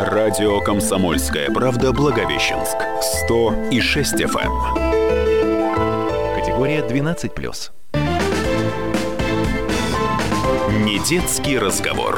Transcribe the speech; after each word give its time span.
Радио 0.00 0.60
«Комсомольская 0.60 1.50
правда» 1.50 1.92
Благовещенск. 1.92 2.76
100 3.24 3.70
и 3.72 3.80
6 3.80 4.14
FM. 4.20 4.76
Эм. 4.76 6.40
Категория 6.40 6.86
12+. 6.86 7.72
Не 10.84 11.00
детский 11.00 11.58
разговор. 11.58 12.16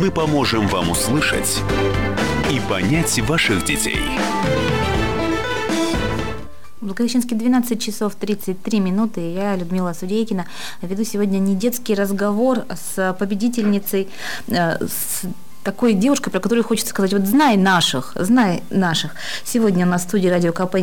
Мы 0.00 0.10
поможем 0.10 0.68
вам 0.68 0.90
услышать 0.90 1.60
и 2.50 2.58
понять 2.60 3.20
ваших 3.20 3.66
детей. 3.66 4.00
В 6.80 6.86
Благовещенске 6.86 7.34
12 7.34 7.78
часов 7.78 8.14
33 8.14 8.80
минуты. 8.80 9.20
Я, 9.34 9.54
Людмила 9.54 9.92
Судейкина, 9.92 10.46
веду 10.80 11.04
сегодня 11.04 11.38
не 11.40 11.54
детский 11.54 11.94
разговор 11.94 12.64
с 12.74 13.14
победительницей, 13.18 14.08
э, 14.46 14.82
с 14.86 15.26
такой 15.68 15.92
девушкой, 15.92 16.30
про 16.30 16.40
которую 16.40 16.64
хочется 16.64 16.88
сказать, 16.88 17.12
вот 17.12 17.26
знай 17.26 17.58
наших, 17.58 18.12
знай 18.14 18.62
наших. 18.70 19.14
Сегодня 19.44 19.84
у 19.84 19.88
нас 19.90 20.00
в 20.00 20.08
студии 20.08 20.28
радио 20.28 20.50
КП 20.50 20.76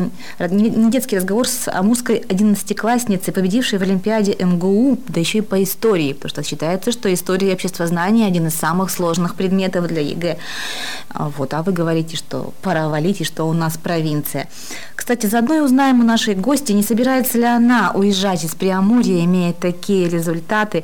не 0.51 0.91
детский 0.91 1.17
разговор 1.17 1.47
с 1.47 1.67
амурской 1.67 2.17
одиннадцатиклассницей, 2.17 3.33
победившей 3.33 3.79
в 3.79 3.81
Олимпиаде 3.81 4.35
МГУ, 4.39 4.99
да 5.07 5.19
еще 5.19 5.39
и 5.39 5.41
по 5.41 5.63
истории, 5.63 6.13
потому 6.13 6.29
что 6.29 6.43
считается, 6.43 6.91
что 6.91 7.11
история 7.11 7.49
и 7.49 7.53
обществознание 7.53 8.27
один 8.27 8.45
из 8.45 8.53
самых 8.53 8.91
сложных 8.91 9.33
предметов 9.33 9.87
для 9.87 10.01
ЕГЭ. 10.01 10.37
А 11.09 11.29
вот, 11.29 11.55
а 11.55 11.63
вы 11.63 11.71
говорите, 11.71 12.15
что 12.15 12.53
пора 12.61 12.87
валить, 12.87 13.21
и 13.21 13.23
что 13.23 13.45
у 13.45 13.53
нас 13.53 13.77
провинция. 13.77 14.47
Кстати, 14.95 15.25
заодно 15.25 15.55
и 15.55 15.59
узнаем 15.61 16.01
у 16.01 16.03
нашей 16.03 16.35
гости, 16.35 16.73
не 16.73 16.83
собирается 16.83 17.39
ли 17.39 17.45
она 17.45 17.91
уезжать 17.91 18.43
из 18.43 18.53
Приамурья, 18.53 19.25
имея 19.25 19.53
такие 19.53 20.07
результаты. 20.07 20.83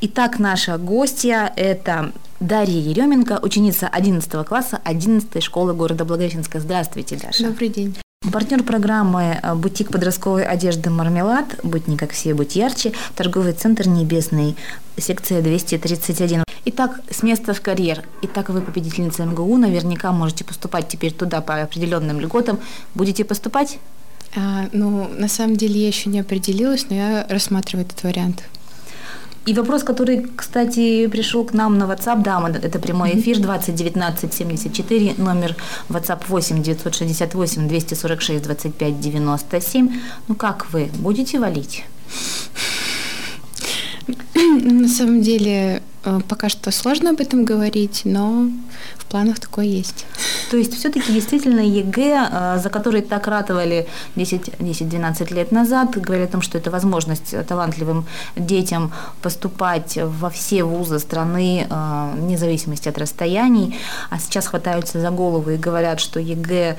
Итак, 0.00 0.38
наша 0.38 0.78
гостья– 0.78 1.52
это 1.56 2.12
Дарья 2.40 2.78
Еременко, 2.78 3.38
ученица 3.42 3.88
11 3.88 4.46
класса 4.46 4.78
11 4.84 5.42
школы 5.42 5.72
города 5.72 6.04
Благовещенска. 6.04 6.60
Здравствуйте, 6.60 7.16
Даша. 7.16 7.44
Добрый 7.44 7.70
день. 7.70 7.96
Партнер 8.30 8.62
программы 8.62 9.38
э, 9.42 9.54
«Бутик 9.54 9.90
подростковой 9.90 10.44
одежды 10.44 10.90
«Мармелад», 10.90 11.46
«Будь 11.62 11.86
не 11.86 11.96
как 11.96 12.10
все, 12.10 12.34
будь 12.34 12.56
ярче», 12.56 12.92
торговый 13.14 13.52
центр 13.52 13.88
«Небесный», 13.88 14.56
секция 14.98 15.40
231. 15.40 16.42
Итак, 16.66 17.00
с 17.10 17.22
места 17.22 17.54
в 17.54 17.60
карьер. 17.60 18.04
Итак, 18.22 18.50
вы 18.50 18.60
победительница 18.60 19.24
МГУ, 19.24 19.56
наверняка 19.56 20.12
можете 20.12 20.44
поступать 20.44 20.88
теперь 20.88 21.12
туда 21.12 21.40
по 21.40 21.62
определенным 21.62 22.20
льготам. 22.20 22.58
Будете 22.94 23.24
поступать? 23.24 23.78
А, 24.34 24.68
ну, 24.72 25.08
на 25.08 25.28
самом 25.28 25.56
деле 25.56 25.80
я 25.80 25.86
еще 25.86 26.10
не 26.10 26.20
определилась, 26.20 26.86
но 26.90 26.96
я 26.96 27.26
рассматриваю 27.28 27.86
этот 27.86 28.02
вариант. 28.02 28.42
И 29.46 29.54
вопрос, 29.54 29.84
который, 29.84 30.26
кстати, 30.36 31.06
пришел 31.06 31.44
к 31.44 31.54
нам 31.54 31.78
на 31.78 31.84
WhatsApp, 31.84 32.22
да, 32.22 32.50
это 32.62 32.80
прямой 32.80 33.12
эфир 33.20 33.38
201974, 33.38 35.14
номер 35.18 35.54
WhatsApp 35.88 36.22
8 36.26 36.62
968 36.62 37.68
246 37.68 38.42
25 38.42 39.00
97. 39.00 40.00
Ну 40.26 40.34
как 40.34 40.72
вы, 40.72 40.90
будете 40.98 41.38
валить? 41.38 41.84
На 44.34 44.88
самом 44.88 45.22
деле, 45.22 45.80
э, 46.04 46.20
пока 46.28 46.48
что 46.48 46.72
сложно 46.72 47.10
об 47.10 47.20
этом 47.20 47.44
говорить, 47.44 48.02
но 48.04 48.48
в 48.98 49.06
планах 49.06 49.38
такое 49.38 49.66
есть. 49.66 50.06
То 50.50 50.56
есть 50.56 50.74
все-таки 50.74 51.12
действительно 51.12 51.60
ЕГЭ, 51.60 52.58
за 52.62 52.70
который 52.70 53.02
так 53.02 53.26
ратовали 53.26 53.86
10-12 54.16 55.34
лет 55.34 55.52
назад, 55.52 55.96
говорили 55.96 56.26
о 56.26 56.30
том, 56.30 56.42
что 56.42 56.58
это 56.58 56.70
возможность 56.70 57.34
талантливым 57.46 58.06
детям 58.36 58.92
поступать 59.22 59.98
во 60.02 60.30
все 60.30 60.64
вузы 60.64 60.98
страны, 60.98 61.66
э, 61.68 62.10
вне 62.14 62.38
зависимости 62.38 62.88
от 62.88 62.98
расстояний, 62.98 63.78
а 64.10 64.18
сейчас 64.18 64.46
хватаются 64.46 65.00
за 65.00 65.10
голову 65.10 65.50
и 65.50 65.56
говорят, 65.56 66.00
что 66.00 66.20
ЕГЭ 66.20 66.76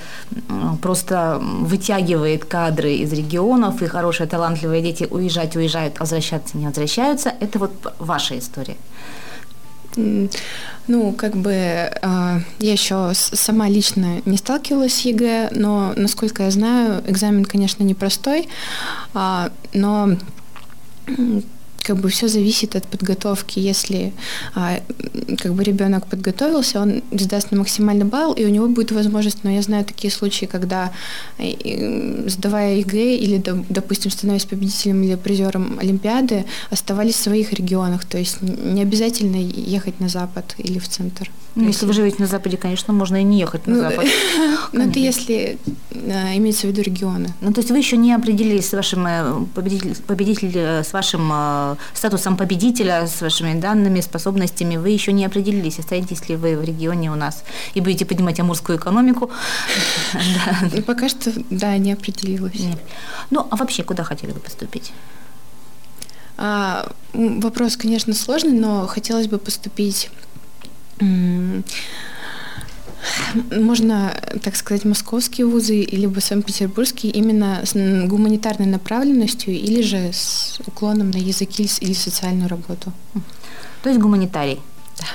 просто 0.81 1.39
вытягивает 1.41 2.45
кадры 2.45 2.93
из 2.93 3.13
регионов, 3.13 3.81
и 3.81 3.87
хорошие 3.87 4.27
талантливые 4.27 4.81
дети 4.81 5.07
уезжать 5.09 5.55
уезжают, 5.55 5.99
возвращаться 5.99 6.57
не 6.57 6.67
возвращаются. 6.67 7.33
Это 7.39 7.59
вот 7.59 7.71
ваша 7.99 8.37
история. 8.37 8.77
Ну, 9.97 11.11
как 11.11 11.35
бы 11.35 11.53
а, 12.01 12.39
я 12.59 12.71
еще 12.71 13.11
сама 13.13 13.67
лично 13.67 14.21
не 14.25 14.37
сталкивалась 14.37 14.93
с 14.93 15.01
ЕГЭ, 15.01 15.49
но, 15.51 15.93
насколько 15.97 16.43
я 16.43 16.51
знаю, 16.51 17.03
экзамен, 17.05 17.43
конечно, 17.43 17.83
непростой, 17.83 18.47
а, 19.13 19.51
но 19.73 20.15
как 21.87 21.97
бы 21.97 22.09
все 22.09 22.27
зависит 22.27 22.75
от 22.75 22.85
подготовки. 22.87 23.59
Если 23.59 24.13
а, 24.55 24.79
как 25.37 25.53
бы 25.53 25.63
ребенок 25.63 26.07
подготовился, 26.07 26.81
он 26.81 27.01
сдаст 27.11 27.51
на 27.51 27.57
максимальный 27.57 28.05
балл, 28.05 28.33
и 28.33 28.45
у 28.45 28.49
него 28.49 28.67
будет 28.67 28.91
возможность, 28.91 29.43
но 29.43 29.51
я 29.51 29.61
знаю 29.61 29.85
такие 29.85 30.11
случаи, 30.11 30.45
когда 30.45 30.91
сдавая 32.27 32.75
ЕГЭ 32.75 33.15
или, 33.15 33.41
допустим, 33.69 34.11
становясь 34.11 34.45
победителем 34.45 35.03
или 35.03 35.15
призером 35.15 35.79
Олимпиады, 35.79 36.45
оставались 36.69 37.15
в 37.15 37.23
своих 37.23 37.53
регионах, 37.53 38.05
то 38.05 38.17
есть 38.17 38.41
не 38.41 38.81
обязательно 38.81 39.37
ехать 39.37 39.99
на 39.99 40.09
Запад 40.09 40.55
или 40.57 40.79
в 40.79 40.87
центр. 40.89 41.31
Ну, 41.57 41.63
если, 41.63 41.73
если 41.73 41.85
вы 41.87 41.93
живете 41.93 42.17
на 42.19 42.27
Западе, 42.27 42.55
конечно, 42.55 42.93
можно 42.93 43.19
и 43.19 43.23
не 43.23 43.39
ехать 43.39 43.65
на 43.65 43.73
ну, 43.73 43.81
Запад. 43.81 44.05
Ну, 44.73 44.89
это 44.89 44.99
если 44.99 45.57
а, 45.91 46.37
имеется 46.37 46.67
в 46.67 46.69
виду 46.69 46.81
регионы. 46.81 47.33
Ну, 47.41 47.51
то 47.51 47.61
есть 47.61 47.71
вы 47.71 47.79
еще 47.79 47.97
не 47.97 48.13
определились 48.13 48.69
с 48.69 48.73
вашим 48.73 49.07
э, 49.07 49.45
победителем, 49.55 49.95
победитель, 50.05 50.51
э, 50.53 50.83
с 50.83 50.93
вашим 50.93 51.31
э, 51.33 51.75
статусом 51.95 52.37
победителя, 52.37 53.07
с 53.07 53.21
вашими 53.21 53.59
данными, 53.59 54.01
способностями, 54.01 54.77
вы 54.77 54.89
еще 54.89 55.13
не 55.13 55.25
определились, 55.25 55.79
останетесь 55.79 56.29
ли 56.29 56.35
вы 56.35 56.57
в 56.57 56.63
регионе 56.63 57.11
у 57.11 57.15
нас 57.15 57.43
и 57.73 57.81
будете 57.81 58.05
поднимать 58.05 58.39
амурскую 58.39 58.77
экономику. 58.77 59.31
Ну, 60.73 60.81
пока 60.81 61.09
что, 61.09 61.31
да, 61.49 61.77
не 61.77 61.93
определилась. 61.93 62.61
Ну, 63.29 63.47
а 63.49 63.55
вообще, 63.55 63.83
куда 63.83 64.03
хотели 64.03 64.31
бы 64.31 64.39
поступить? 64.39 64.91
А, 66.37 66.91
вопрос, 67.13 67.77
конечно, 67.77 68.13
сложный, 68.13 68.53
но 68.53 68.85
хотелось 68.85 69.27
бы 69.27 69.37
поступить 69.37 70.09
можно, 73.51 74.13
так 74.43 74.55
сказать, 74.55 74.85
московские 74.85 75.47
вузы, 75.47 75.83
либо 75.91 76.19
санкт-петербургские 76.19 77.11
именно 77.11 77.61
с 77.63 77.73
гуманитарной 77.73 78.65
направленностью 78.65 79.53
или 79.53 79.81
же 79.81 80.11
с 80.11 80.59
уклоном 80.65 81.11
на 81.11 81.17
языки 81.17 81.69
или 81.79 81.93
социальную 81.93 82.49
работу. 82.49 82.91
То 83.83 83.89
есть 83.89 84.01
гуманитарий? 84.01 84.59
А, 84.99 85.05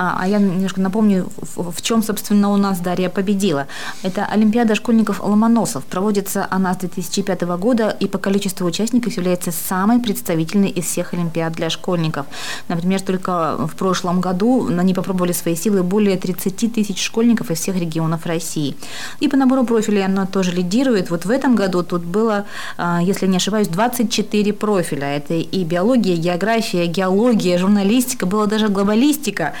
а 0.00 0.28
я 0.28 0.38
немножко 0.38 0.80
напомню, 0.80 1.28
в, 1.56 1.82
чем, 1.82 2.02
собственно, 2.02 2.50
у 2.50 2.56
нас 2.56 2.78
Дарья 2.78 3.08
победила. 3.08 3.66
Это 4.02 4.24
Олимпиада 4.24 4.74
школьников 4.74 5.20
Ломоносов. 5.20 5.84
Проводится 5.84 6.46
она 6.50 6.74
с 6.74 6.76
2005 6.76 7.42
года 7.58 7.96
и 8.00 8.06
по 8.06 8.18
количеству 8.18 8.66
участников 8.66 9.16
является 9.16 9.50
самой 9.50 9.98
представительной 9.98 10.68
из 10.68 10.84
всех 10.84 11.14
Олимпиад 11.14 11.52
для 11.52 11.68
школьников. 11.68 12.26
Например, 12.68 13.00
только 13.00 13.56
в 13.58 13.74
прошлом 13.74 14.20
году 14.20 14.68
ней 14.68 14.94
попробовали 14.94 15.32
свои 15.32 15.56
силы 15.56 15.82
более 15.82 16.16
30 16.16 16.72
тысяч 16.72 17.02
школьников 17.02 17.50
из 17.50 17.58
всех 17.58 17.76
регионов 17.76 18.24
России. 18.26 18.76
И 19.20 19.28
по 19.28 19.36
набору 19.36 19.64
профилей 19.64 20.04
она 20.04 20.26
тоже 20.26 20.52
лидирует. 20.52 21.10
Вот 21.10 21.24
в 21.24 21.30
этом 21.30 21.56
году 21.56 21.82
тут 21.82 22.02
было, 22.02 22.44
а, 22.76 23.00
если 23.02 23.26
не 23.26 23.36
ошибаюсь, 23.36 23.68
24 23.68 24.52
профиля. 24.52 25.16
Это 25.16 25.34
и 25.34 25.64
биология, 25.64 26.16
география, 26.16 26.86
геология, 26.86 27.58
журналистика, 27.58 28.26
была 28.26 28.46
даже 28.46 28.68
глобалистика 28.68 29.54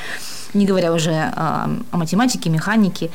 не 0.54 0.66
говоря 0.66 0.92
уже 0.92 1.12
о, 1.12 1.70
о 1.90 1.96
математике, 1.96 2.50
механике, 2.50 3.10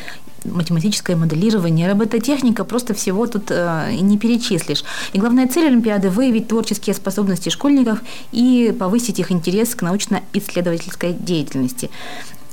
математическое 0.45 1.15
моделирование, 1.15 1.89
робототехника, 1.89 2.63
просто 2.63 2.93
всего 2.93 3.27
тут 3.27 3.45
э, 3.49 3.95
не 4.01 4.17
перечислишь. 4.17 4.83
И 5.13 5.19
главная 5.19 5.47
цель 5.47 5.67
Олимпиады– 5.67 6.09
выявить 6.09 6.47
творческие 6.47 6.93
способности 6.93 7.49
школьников 7.49 7.99
и 8.31 8.75
повысить 8.77 9.19
их 9.19 9.31
интерес 9.31 9.75
к 9.75 9.81
научно-исследовательской 9.81 11.13
деятельности. 11.13 11.89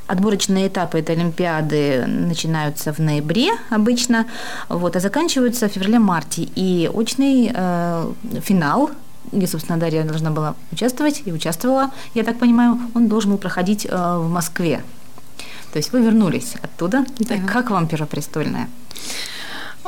Отборочные 0.06 0.66
этапы 0.66 0.98
этой 0.98 1.15
Олимпиады 1.15 2.04
начинаются 2.06 2.92
в 2.92 2.98
ноябре 2.98 3.50
обычно, 3.71 4.27
вот, 4.68 4.97
а 4.97 5.00
заканчиваются 5.00 5.68
в 5.68 5.72
феврале-марте. 5.72 6.48
И 6.56 6.91
очный 6.92 7.50
э, 7.54 8.12
финал 8.42 8.91
где, 9.32 9.46
собственно, 9.46 9.78
Дарья 9.78 10.04
должна 10.04 10.30
была 10.30 10.54
участвовать 10.72 11.22
и 11.24 11.32
участвовала, 11.32 11.90
я 12.14 12.24
так 12.24 12.38
понимаю, 12.38 12.78
он 12.94 13.08
должен 13.08 13.30
был 13.30 13.38
проходить 13.38 13.86
э, 13.86 13.90
в 13.90 14.28
Москве. 14.28 14.82
То 15.72 15.78
есть 15.78 15.92
вы 15.92 16.02
вернулись 16.02 16.54
оттуда. 16.62 17.04
Да. 17.18 17.36
Как 17.46 17.70
вам 17.70 17.86
Первопрестольная? 17.86 18.68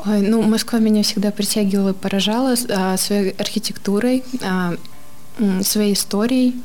Ой, 0.05 0.20
ну, 0.20 0.43
Москва 0.43 0.79
меня 0.79 1.02
всегда 1.02 1.31
притягивала 1.31 1.90
и 1.90 1.94
поражала 1.94 2.55
а, 2.70 2.96
своей 2.96 3.31
архитектурой, 3.31 4.25
а, 4.43 4.75
своей 5.62 5.94
историей. 5.94 6.61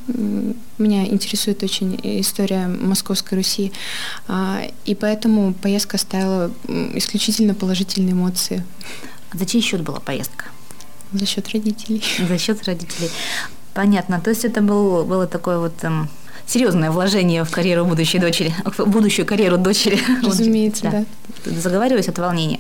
Меня 0.78 1.06
интересует 1.06 1.64
очень 1.64 2.00
история 2.22 2.68
Московской 2.68 3.38
Руси. 3.38 3.72
А, 4.28 4.62
и 4.86 4.96
поэтому 4.96 5.54
поездка 5.54 5.98
оставила 5.98 6.52
исключительно 6.94 7.54
положительные 7.54 8.14
эмоции. 8.14 8.64
А 9.32 9.38
за 9.38 9.46
чей 9.46 9.62
счет 9.62 9.82
была 9.82 10.00
поездка? 10.00 10.46
За 11.14 11.26
счет 11.26 11.48
родителей. 11.54 12.04
За 12.28 12.38
счет 12.38 12.64
родителей. 12.66 13.10
Понятно. 13.74 14.20
То 14.20 14.30
есть 14.30 14.46
это 14.46 14.62
был, 14.62 15.04
было 15.04 15.28
такое 15.28 15.60
вот 15.60 15.84
эм, 15.84 16.10
серьезное 16.48 16.90
вложение 16.92 17.44
в 17.44 17.52
карьеру 17.52 17.86
будущей 17.86 18.20
дочери, 18.20 18.54
в 18.78 18.86
будущую 18.90 19.26
карьеру 19.26 19.58
дочери. 19.58 20.00
Разумеется, 20.24 20.84
да. 20.84 21.06
да. 21.46 21.52
Заговариваюсь 21.52 22.08
от 22.08 22.18
волнения. 22.18 22.60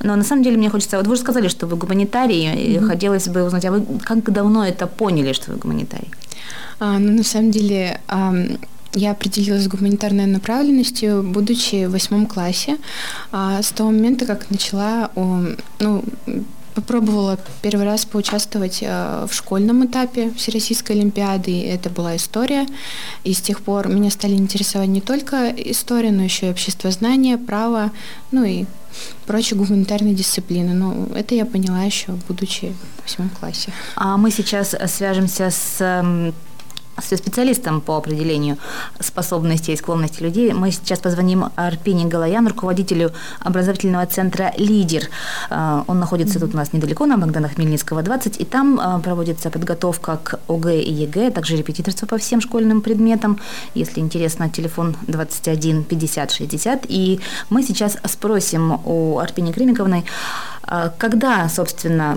Но 0.00 0.14
на 0.14 0.22
самом 0.22 0.44
деле 0.44 0.56
мне 0.56 0.70
хочется... 0.70 0.96
Вот 0.96 1.06
вы 1.06 1.14
уже 1.14 1.22
сказали, 1.22 1.48
что 1.48 1.66
вы 1.66 1.76
гуманитарий, 1.76 2.46
mm-hmm. 2.46 2.76
и 2.76 2.78
хотелось 2.78 3.28
бы 3.28 3.42
узнать, 3.42 3.64
а 3.64 3.72
вы 3.72 3.84
как 4.02 4.30
давно 4.30 4.64
это 4.64 4.86
поняли, 4.86 5.32
что 5.32 5.52
вы 5.52 5.58
гуманитарий? 5.58 6.10
А, 6.78 6.98
ну, 6.98 7.12
на 7.12 7.24
самом 7.24 7.50
деле, 7.50 8.00
а, 8.08 8.34
я 8.94 9.10
определилась 9.10 9.64
с 9.64 9.68
гуманитарной 9.68 10.26
направленностью, 10.26 11.22
будучи 11.22 11.86
в 11.86 11.92
восьмом 11.92 12.26
классе. 12.26 12.78
А, 13.32 13.62
с 13.62 13.70
того 13.70 13.90
момента, 13.90 14.26
как 14.26 14.50
начала 14.50 15.10
ну, 15.14 16.04
Попробовала 16.74 17.38
первый 17.62 17.84
раз 17.84 18.04
поучаствовать 18.04 18.78
э, 18.82 19.26
в 19.30 19.34
школьном 19.34 19.86
этапе 19.86 20.30
Всероссийской 20.32 20.96
Олимпиады. 20.96 21.66
Это 21.66 21.88
была 21.88 22.16
история. 22.16 22.66
И 23.22 23.32
с 23.32 23.40
тех 23.40 23.60
пор 23.62 23.88
меня 23.88 24.10
стали 24.10 24.34
интересовать 24.34 24.88
не 24.88 25.00
только 25.00 25.50
история, 25.50 26.10
но 26.10 26.22
еще 26.22 26.48
и 26.48 26.50
обществознание, 26.50 27.38
право, 27.38 27.92
ну 28.32 28.44
и 28.44 28.64
прочие 29.26 29.58
гуманитарные 29.58 30.14
дисциплины. 30.14 30.74
Но 30.74 31.06
это 31.14 31.34
я 31.34 31.46
поняла 31.46 31.82
еще, 31.82 32.12
будучи 32.28 32.74
в 32.98 33.02
восьмом 33.02 33.30
классе. 33.30 33.72
А 33.96 34.16
мы 34.16 34.30
сейчас 34.30 34.74
свяжемся 34.86 35.50
с 35.50 36.32
с 37.00 37.16
специалистом 37.16 37.80
по 37.80 37.96
определению 37.96 38.56
способностей 39.00 39.72
и 39.72 39.76
склонностей 39.76 40.24
людей. 40.24 40.52
Мы 40.52 40.70
сейчас 40.70 40.98
позвоним 40.98 41.46
Арпине 41.56 42.06
Галаян, 42.06 42.46
руководителю 42.46 43.12
образовательного 43.40 44.06
центра 44.06 44.52
«Лидер». 44.56 45.08
А, 45.50 45.84
он 45.86 45.98
находится 45.98 46.40
тут 46.40 46.54
у 46.54 46.56
нас 46.56 46.72
недалеко, 46.72 47.06
на 47.06 47.16
Богдана 47.16 47.48
Хмельницкого, 47.48 48.02
20, 48.02 48.40
и 48.40 48.44
там 48.44 48.80
а, 48.80 48.98
проводится 48.98 49.50
подготовка 49.50 50.18
к 50.22 50.40
ОГЭ 50.48 50.80
и 50.80 50.92
ЕГЭ, 50.92 51.30
также 51.30 51.56
репетиторство 51.56 52.06
по 52.06 52.18
всем 52.18 52.40
школьным 52.40 52.80
предметам. 52.80 53.38
Если 53.74 54.00
интересно, 54.00 54.48
телефон 54.48 54.96
21 55.06 55.84
50 55.84 56.30
60. 56.30 56.86
И 56.88 57.20
мы 57.50 57.62
сейчас 57.62 57.98
спросим 58.04 58.80
у 58.84 59.18
Арпини 59.18 59.52
Кремиковны, 59.52 60.04
а, 60.62 60.90
когда, 60.98 61.48
собственно, 61.48 62.16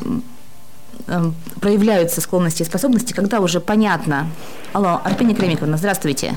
проявляются 1.62 2.22
склонности 2.22 2.64
и 2.64 2.66
способности, 2.66 3.14
когда 3.14 3.40
уже 3.40 3.60
понятно. 3.60 4.28
Алло, 4.74 5.02
Арпения 5.04 5.36
Кремиковна, 5.36 5.78
здравствуйте. 5.78 6.36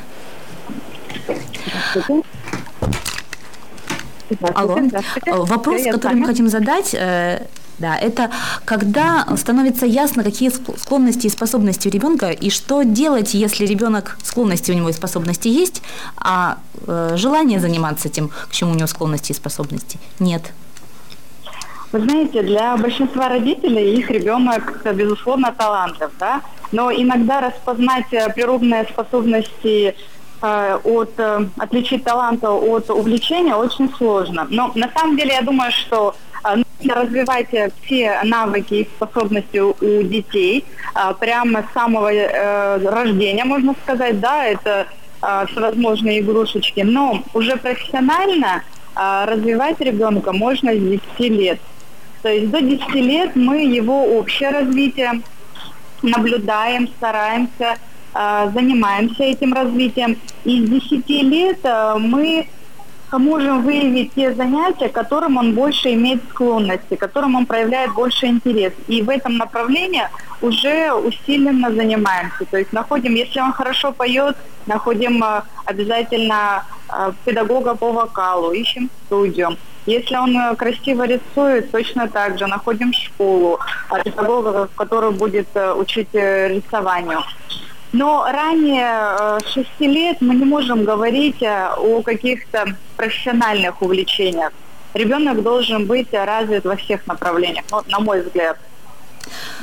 Здравствуйте. 1.64 2.22
Алло. 4.54 4.78
Э, 5.26 5.36
вопрос, 5.38 5.82
Я 5.82 5.92
который 5.92 6.14
мы 6.14 6.26
хотим 6.26 6.48
задать, 6.48 6.94
э, 6.94 7.46
да, 7.78 7.96
это 7.96 8.30
когда 8.64 9.26
становится 9.36 9.86
ясно, 9.86 10.22
какие 10.22 10.50
склонности 10.50 11.26
и 11.26 11.30
способности 11.30 11.88
у 11.88 11.90
ребенка, 11.90 12.30
и 12.30 12.50
что 12.50 12.82
делать, 12.82 13.34
если 13.34 13.66
ребенок 13.66 14.18
склонности 14.22 14.70
у 14.70 14.74
него 14.74 14.90
и 14.90 14.92
способности 14.92 15.48
есть, 15.48 15.82
а 16.16 16.58
э, 16.86 17.14
желание 17.16 17.58
заниматься 17.58 18.08
тем, 18.08 18.28
к 18.28 18.50
чему 18.52 18.72
у 18.72 18.74
него 18.74 18.86
склонности 18.86 19.32
и 19.32 19.34
способности 19.34 19.98
нет. 20.18 20.52
Вы 21.92 22.00
знаете, 22.02 22.42
для 22.42 22.76
большинства 22.76 23.28
родителей 23.28 23.96
их 23.96 24.10
ребенок, 24.10 24.80
безусловно, 24.94 25.52
талантлив, 25.56 26.10
да, 26.20 26.40
но 26.70 26.92
иногда 26.92 27.40
распознать 27.40 28.12
э, 28.12 28.32
природные 28.32 28.84
способности 28.84 29.96
э, 30.40 30.78
от 30.84 31.10
э, 31.18 31.46
отличить 31.58 32.04
таланта 32.04 32.52
от 32.52 32.90
увлечения 32.90 33.56
очень 33.56 33.92
сложно. 33.96 34.46
Но 34.50 34.70
на 34.76 34.88
самом 34.96 35.16
деле 35.16 35.34
я 35.34 35.42
думаю, 35.42 35.72
что 35.72 36.14
нужно 36.44 36.94
развивать 36.94 37.48
все 37.82 38.20
навыки 38.22 38.74
и 38.74 38.88
способности 38.96 39.58
у 39.58 39.74
детей 40.04 40.64
прямо 41.18 41.64
с 41.68 41.72
самого 41.74 42.10
рождения, 42.10 43.44
можно 43.44 43.74
сказать, 43.82 44.20
да, 44.20 44.46
это 44.46 44.86
всевозможные 45.20 46.20
игрушечки. 46.20 46.80
Но 46.80 47.22
уже 47.34 47.56
профессионально 47.56 48.62
развивать 48.94 49.80
ребенка 49.80 50.32
можно 50.32 50.72
с 50.72 50.78
10 50.78 51.02
лет. 51.18 51.60
То 52.22 52.28
есть 52.28 52.50
до 52.50 52.60
10 52.60 52.94
лет 52.94 53.36
мы 53.36 53.64
его 53.64 54.18
общее 54.18 54.50
развитие 54.50 55.22
наблюдаем, 56.02 56.88
стараемся, 56.88 57.76
а, 58.12 58.48
занимаемся 58.50 59.24
этим 59.24 59.52
развитием. 59.52 60.16
И 60.44 60.64
с 60.64 60.68
10 60.68 61.08
лет 61.22 61.58
а, 61.64 61.96
мы 61.98 62.46
можем 63.18 63.62
выявить 63.62 64.14
те 64.14 64.32
занятия, 64.34 64.88
к 64.88 64.92
которым 64.92 65.36
он 65.36 65.54
больше 65.54 65.92
имеет 65.94 66.22
склонности, 66.30 66.96
к 66.96 67.00
которым 67.00 67.34
он 67.34 67.46
проявляет 67.46 67.92
больше 67.94 68.26
интерес. 68.26 68.72
И 68.88 69.02
в 69.02 69.10
этом 69.10 69.36
направлении 69.36 70.08
уже 70.42 70.92
усиленно 70.92 71.70
занимаемся. 71.72 72.44
То 72.50 72.58
есть 72.58 72.72
находим, 72.72 73.14
если 73.14 73.40
он 73.40 73.52
хорошо 73.52 73.92
поет, 73.92 74.36
находим 74.66 75.22
а, 75.22 75.44
обязательно 75.64 76.64
педагога 77.24 77.74
по 77.74 77.92
вокалу, 77.92 78.52
ищем 78.52 78.90
студию. 79.06 79.56
Если 79.86 80.14
он 80.14 80.36
э, 80.36 80.54
красиво 80.56 81.04
рисует, 81.06 81.70
точно 81.70 82.08
так 82.08 82.38
же 82.38 82.46
находим 82.46 82.92
школу, 82.92 83.58
педагога, 84.04 84.68
который 84.76 85.10
будет 85.10 85.48
э, 85.54 85.72
учить 85.72 86.08
э, 86.12 86.48
рисованию. 86.48 87.22
Но 87.92 88.24
ранее 88.30 89.40
6 89.52 89.68
лет 89.80 90.20
мы 90.20 90.34
не 90.36 90.44
можем 90.44 90.84
говорить 90.84 91.42
о 91.42 92.02
каких-то 92.02 92.76
профессиональных 92.96 93.82
увлечениях. 93.82 94.52
Ребенок 94.94 95.42
должен 95.42 95.86
быть 95.86 96.12
развит 96.12 96.64
во 96.64 96.76
всех 96.76 97.06
направлениях, 97.06 97.64
ну, 97.70 97.82
на 97.88 98.00
мой 98.00 98.22
взгляд. 98.22 98.58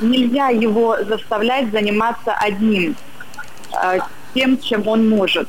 Нельзя 0.00 0.48
его 0.48 0.96
заставлять 1.04 1.70
заниматься 1.70 2.32
одним, 2.32 2.96
тем, 4.34 4.58
чем 4.58 4.86
он 4.88 5.08
может. 5.08 5.48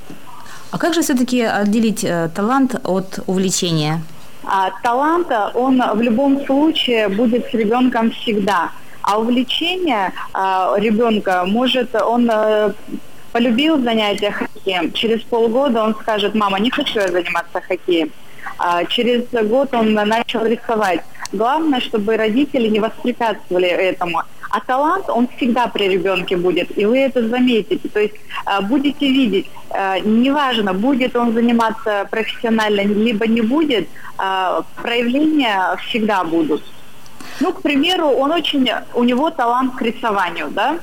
А 0.72 0.78
как 0.78 0.94
же 0.94 1.02
все-таки 1.02 1.42
отделить 1.42 2.06
талант 2.36 2.76
от 2.84 3.20
увлечения? 3.28 4.02
А, 4.44 4.72
таланта, 4.84 5.52
он 5.54 5.82
в 5.96 6.02
любом 6.02 6.46
случае 6.46 7.10
будет 7.10 7.50
с 7.50 7.54
ребенком 7.54 8.12
всегда. 8.12 8.72
А 9.10 9.18
увлечение 9.18 10.14
а, 10.34 10.76
ребенка 10.78 11.44
может, 11.48 11.96
он 11.96 12.30
а, 12.30 12.72
полюбил 13.32 13.82
занятия 13.82 14.30
хоккеем, 14.30 14.92
через 14.92 15.22
полгода 15.22 15.84
он 15.84 15.96
скажет, 15.96 16.36
мама, 16.36 16.60
не 16.60 16.70
хочу 16.70 17.00
я 17.00 17.08
заниматься 17.08 17.60
хоккеем. 17.60 18.12
А, 18.60 18.86
через 18.86 19.24
год 19.32 19.74
он 19.74 19.94
начал 19.94 20.46
рисовать. 20.46 21.00
Главное, 21.32 21.80
чтобы 21.80 22.18
родители 22.18 22.68
не 22.68 22.80
воспрепятствовали 22.80 23.68
этому. 23.68 24.22
А 24.52 24.60
талант, 24.60 25.10
он 25.10 25.28
всегда 25.38 25.66
при 25.68 25.88
ребенке 25.88 26.38
будет, 26.38 26.78
и 26.78 26.86
вы 26.86 27.00
это 27.00 27.28
заметите. 27.28 27.90
То 27.90 28.00
есть 28.00 28.16
а, 28.46 28.62
будете 28.62 29.08
видеть, 29.08 29.48
а, 29.72 29.98
неважно, 30.00 30.76
будет 30.76 31.16
он 31.16 31.34
заниматься 31.34 32.08
профессионально, 32.12 32.82
либо 32.82 33.26
не 33.26 33.42
будет, 33.42 33.88
проявления 34.84 35.78
всегда 35.88 36.24
будут. 36.24 36.62
Ну, 37.40 37.54
к 37.54 37.62
примеру, 37.62 38.08
он 38.08 38.32
очень, 38.32 38.70
у 38.94 39.04
него 39.04 39.30
талант 39.30 39.76
к 39.76 39.82
рисованию, 39.82 40.50
да? 40.50 40.78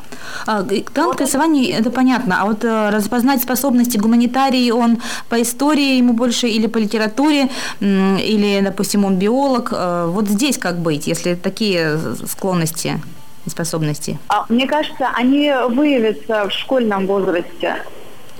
А, 0.46 0.64
талант 0.94 1.18
к 1.18 1.20
рисованию, 1.20 1.78
это 1.78 1.90
понятно. 1.90 2.38
А 2.40 2.44
вот 2.46 2.64
э, 2.64 2.90
распознать 2.90 3.42
способности 3.42 3.98
гуманитарии, 3.98 4.70
он 4.70 4.98
по 5.28 5.40
истории 5.40 5.98
ему 5.98 6.12
больше 6.12 6.48
или 6.48 6.66
по 6.66 6.78
литературе, 6.78 7.50
или, 7.80 8.60
допустим, 8.62 9.04
он 9.04 9.16
биолог. 9.16 9.72
Э, 9.72 10.06
вот 10.08 10.28
здесь 10.28 10.58
как 10.58 10.78
быть, 10.78 11.06
если 11.06 11.34
такие 11.34 11.98
склонности? 12.26 13.00
и 13.46 13.50
способности? 13.50 14.18
А, 14.28 14.44
мне 14.48 14.66
кажется, 14.66 15.08
они 15.14 15.52
выявятся 15.70 16.48
в 16.48 16.52
школьном 16.52 17.06
возрасте. 17.06 17.76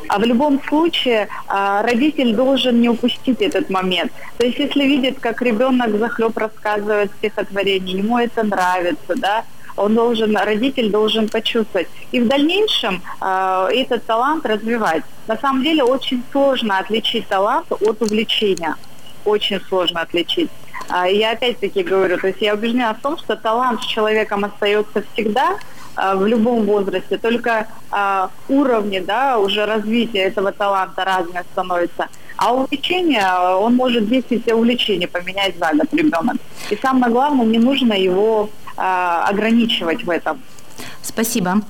А 0.09 0.19
в 0.19 0.25
любом 0.25 0.61
случае 0.69 1.29
а, 1.49 1.83
родитель 1.83 2.35
должен 2.35 2.81
не 2.81 2.89
упустить 2.89 3.41
этот 3.41 3.71
момент. 3.71 4.13
То 4.39 4.47
есть 4.47 4.59
если 4.59 4.85
видит, 4.85 5.19
как 5.21 5.43
ребенок 5.43 5.99
захлеб 5.99 6.37
рассказывает 6.37 7.11
стихотворение, 7.19 7.99
ему 7.99 8.19
это 8.19 8.43
нравится, 8.43 9.15
да, 9.17 9.45
он 9.77 9.95
должен, 9.95 10.37
родитель 10.37 10.91
должен 10.91 11.29
почувствовать. 11.29 11.89
И 12.13 12.21
в 12.21 12.29
дальнейшем 12.29 13.03
э, 13.21 13.69
этот 13.73 14.05
талант 14.07 14.47
развивать. 14.47 15.03
На 15.27 15.37
самом 15.37 15.63
деле 15.63 15.83
очень 15.83 16.23
сложно 16.33 16.79
отличить 16.79 17.29
талант 17.29 17.71
от 17.71 18.03
увлечения. 18.03 18.75
Очень 19.25 19.61
сложно 19.61 20.01
отличить. 20.01 20.51
А, 20.89 21.09
я 21.09 21.33
опять-таки 21.33 21.83
говорю, 21.83 22.19
то 22.19 22.29
есть 22.29 22.41
я 22.41 22.55
убеждена 22.55 22.95
в 22.95 23.01
том, 23.01 23.19
что 23.19 23.37
талант 23.37 23.83
с 23.83 23.87
человеком 23.87 24.45
остается 24.45 25.03
всегда, 25.13 25.57
в 25.97 26.27
любом 26.27 26.67
возрасте, 26.67 27.19
только 27.19 27.69
а, 27.91 28.31
уровни 28.49 29.01
да, 29.01 29.39
уже 29.39 29.67
развития 29.67 30.25
этого 30.25 30.53
таланта 30.53 31.05
разные 31.05 31.45
становятся. 31.53 32.09
А 32.37 32.55
увлечение, 32.55 33.25
он 33.59 33.77
может 33.77 34.09
10 34.09 34.53
увлечений 34.53 35.07
поменять 35.07 35.59
за 35.59 35.73
год 35.73 35.93
ребенок. 35.93 36.37
И 36.71 36.77
самое 36.77 37.11
главное, 37.11 37.47
не 37.47 37.59
нужно 37.59 37.95
его 37.95 38.51
ограничивать 38.77 40.05
в 40.05 40.11
этом. 40.11 40.43
Спасибо. 41.03 41.63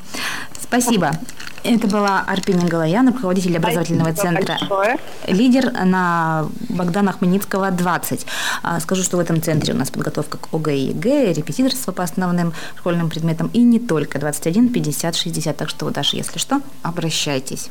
Спасибо. 0.61 1.12
Это 1.67 1.89
была 1.89 2.21
Арпина 2.21 2.65
Галаян, 2.65 3.09
руководитель 3.09 3.57
образовательного 3.57 4.13
Спасибо 4.13 4.37
центра 4.37 4.59
большое. 4.61 4.99
«Лидер» 5.27 5.73
на 5.73 6.47
Богдана 6.69 7.13
Хмельницкого, 7.13 7.73
20. 7.73 8.27
А, 8.63 8.79
Скажу, 8.79 9.03
что 9.03 9.17
в 9.17 9.21
этом 9.21 9.43
центре 9.43 9.75
у 9.75 9.77
нас 9.77 9.91
подготовка 9.91 10.39
к 10.39 10.55
ОГЭ 10.55 10.77
и 10.77 10.87
ЕГЭ, 10.89 11.33
репетиторство 11.33 11.91
по 11.91 12.05
основным 12.05 12.53
школьным 12.79 13.11
предметам 13.11 13.51
и 13.53 13.63
не 13.63 13.81
только 13.81 14.21
21, 14.21 14.73
50, 14.73 15.17
60. 15.17 15.57
Так 15.57 15.69
что, 15.69 15.91
Даша, 15.91 16.17
если 16.17 16.39
что, 16.39 16.61
обращайтесь. 16.83 17.69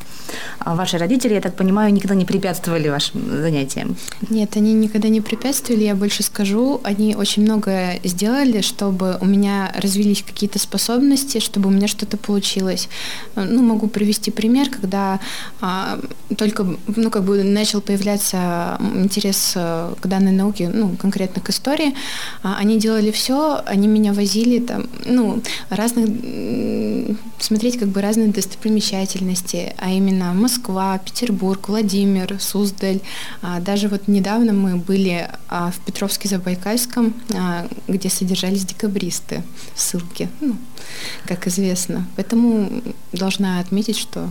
А 0.60 0.75
Ваши 0.75 0.98
родители, 0.98 1.34
я 1.34 1.42
так 1.42 1.56
понимаю, 1.56 1.94
никогда 1.94 2.16
не 2.16 2.25
препятствовали 2.25 2.90
вашим 2.90 3.22
занятиям. 3.42 3.96
Нет, 4.30 4.58
они 4.58 4.74
никогда 4.74 5.08
не 5.08 5.22
препятствовали, 5.22 5.86
я 5.86 5.96
больше 5.96 6.24
скажу, 6.24 6.82
они 6.84 7.16
очень 7.16 7.44
многое 7.44 8.02
сделали, 8.04 8.60
чтобы 8.60 9.18
у 9.22 9.25
меня 9.25 9.72
развились 9.75 10.22
какие-то 10.22 10.60
способности, 10.60 11.40
чтобы 11.40 11.70
у 11.70 11.72
меня 11.72 11.88
что-то 11.88 12.18
получилось. 12.18 12.90
Ну, 13.36 13.62
могу 13.62 13.85
привести 13.88 14.32
пример, 14.32 14.70
когда 14.70 15.20
а, 15.62 16.00
только, 16.38 16.77
ну, 16.96 17.10
как 17.10 17.24
бы 17.24 17.44
начал 17.44 17.82
появляться 17.82 18.77
интерес 18.96 19.54
э, 19.56 19.94
к 20.00 20.08
данной 20.08 20.32
науке, 20.32 20.70
ну, 20.70 20.96
конкретно 20.96 21.42
к 21.42 21.50
истории, 21.50 21.94
а, 22.44 22.58
они 22.58 22.80
делали 22.80 23.12
все, 23.12 23.62
они 23.65 23.88
меня 23.88 24.13
возили 24.13 24.60
там, 24.60 24.88
ну, 25.06 25.42
разных, 25.70 26.10
смотреть 27.39 27.80
как 27.80 27.89
бы 27.89 28.01
разные 28.01 28.30
достопримечательности, 28.30 29.74
а 29.77 29.92
именно 29.92 30.34
Москва, 30.34 30.98
Петербург, 30.98 31.70
Владимир, 31.70 32.38
Суздаль. 32.39 33.00
А, 33.42 33.60
Даже 33.60 33.88
вот 33.88 34.08
недавно 34.08 34.54
мы 34.54 34.77
были 34.77 35.30
а, 35.48 35.72
в 35.72 35.80
Петровске-Забайкальском, 35.86 37.13
а, 37.36 37.68
где 37.88 38.10
содержались 38.10 38.65
декабристы 38.65 39.44
в 39.74 39.80
ссылке, 39.80 40.30
ну, 40.42 40.56
как 41.25 41.48
известно. 41.48 42.08
Поэтому 42.15 42.82
должна 43.12 43.60
отметить, 43.60 43.75
что 43.98 44.29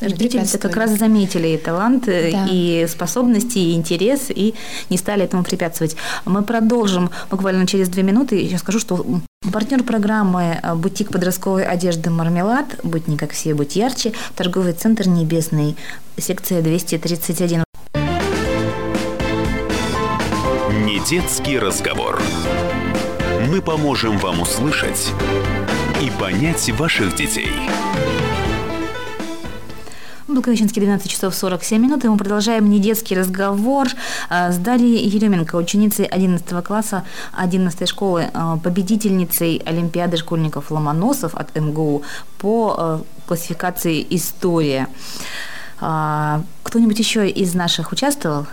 не 0.00 0.08
Родители 0.08 0.44
как 0.58 0.76
раз 0.76 0.96
заметили 0.98 1.48
и 1.48 1.56
талант, 1.56 2.08
э, 2.08 2.30
Да. 2.30 2.46
и 2.50 2.86
способности, 2.88 3.58
и 3.58 3.74
интерес, 3.74 4.26
и 4.28 4.54
не 4.90 4.96
стали 4.96 5.24
этому 5.24 5.42
препятствовать. 5.42 5.96
Мы 6.24 6.42
продолжим 6.42 7.10
буквально 7.30 7.66
через 7.66 7.88
две 7.88 8.02
минуты. 8.02 8.40
Я 8.40 8.58
скажу, 8.58 8.78
что 8.78 9.04
партнер 9.52 9.82
программы 9.82 10.60
э, 10.62 10.74
«Бутик 10.74 11.10
подростковой 11.10 11.64
одежды 11.64 12.10
«Мармелад», 12.10 12.66
«Будь 12.84 13.08
не 13.08 13.16
как 13.16 13.32
все, 13.32 13.54
будь 13.54 13.76
ярче», 13.76 14.12
торговый 14.36 14.72
центр 14.72 15.08
«Небесный», 15.08 15.76
секция 16.16 16.62
231. 16.62 17.64
Не 20.84 21.00
детский 21.00 21.58
разговор. 21.58 22.20
Мы 23.50 23.60
поможем 23.62 24.18
вам 24.18 24.42
услышать 24.42 25.12
и 26.02 26.10
понять 26.20 26.70
ваших 26.70 27.16
детей. 27.16 27.50
Благовещенский 30.38 30.80
12 30.80 31.10
часов 31.10 31.34
47 31.34 31.82
минут, 31.82 32.04
и 32.04 32.08
мы 32.08 32.16
продолжаем 32.16 32.70
недетский 32.70 33.16
разговор 33.16 33.88
э, 34.30 34.52
с 34.52 34.56
Дарьей 34.56 35.04
Еременко, 35.08 35.56
ученицей 35.56 36.04
11 36.04 36.64
класса 36.64 37.02
11 37.32 37.88
школы, 37.88 38.30
э, 38.32 38.56
победительницей 38.62 39.60
Олимпиады 39.66 40.16
школьников 40.16 40.70
Ломоносов 40.70 41.34
от 41.34 41.56
МГУ 41.56 42.02
по 42.38 42.76
э, 42.78 42.98
классификации 43.26 44.06
«История». 44.10 44.86
А, 45.80 46.42
Кто-нибудь 46.62 46.98
еще 47.00 47.28
из 47.28 47.54
наших 47.54 47.90
участвовал? 47.90 48.46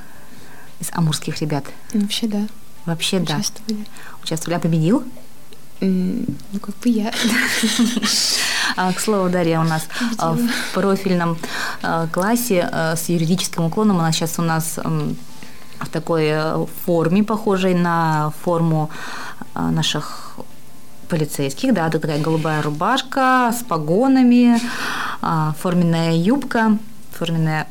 Из 0.80 0.89
амурских 0.92 1.39
ребят? 1.39 1.65
Вообще, 1.94 2.25
да, 2.27 2.48
Вообще, 2.86 3.20
да. 3.20 3.36
участвовали. 3.36 3.86
Участвовали. 4.24 4.58
А 4.58 4.60
победил? 4.60 5.04
Ну, 5.82 6.60
как 6.62 6.75
бы 6.77 6.89
я. 6.89 7.12
А, 8.77 8.91
К 8.91 9.00
слову, 9.00 9.29
Дарья 9.29 9.62
у 9.62 9.63
нас 9.63 9.88
а, 10.17 10.34
в 10.34 10.74
профильном 10.74 11.38
а, 11.82 12.08
классе 12.08 12.67
а, 12.70 12.96
с 12.96 13.08
юридическим 13.08 13.65
уклоном. 13.65 14.00
Она 14.00 14.12
сейчас 14.12 14.38
у 14.38 14.41
нас 14.41 14.77
в 15.79 15.89
такой 15.89 16.25
э, 16.25 16.65
форме, 16.86 17.24
похожей 17.24 17.74
на 17.74 18.32
форму 18.44 18.89
наших 19.53 20.38
полицейских, 21.10 21.74
да, 21.74 21.88
это 21.88 22.00
такая 22.00 22.20
голубая 22.22 22.62
рубашка 22.62 23.53
с 23.53 23.62
погонами, 23.63 24.60
форменная 25.60 26.15
юбка, 26.15 26.77
форменная, 27.12 27.67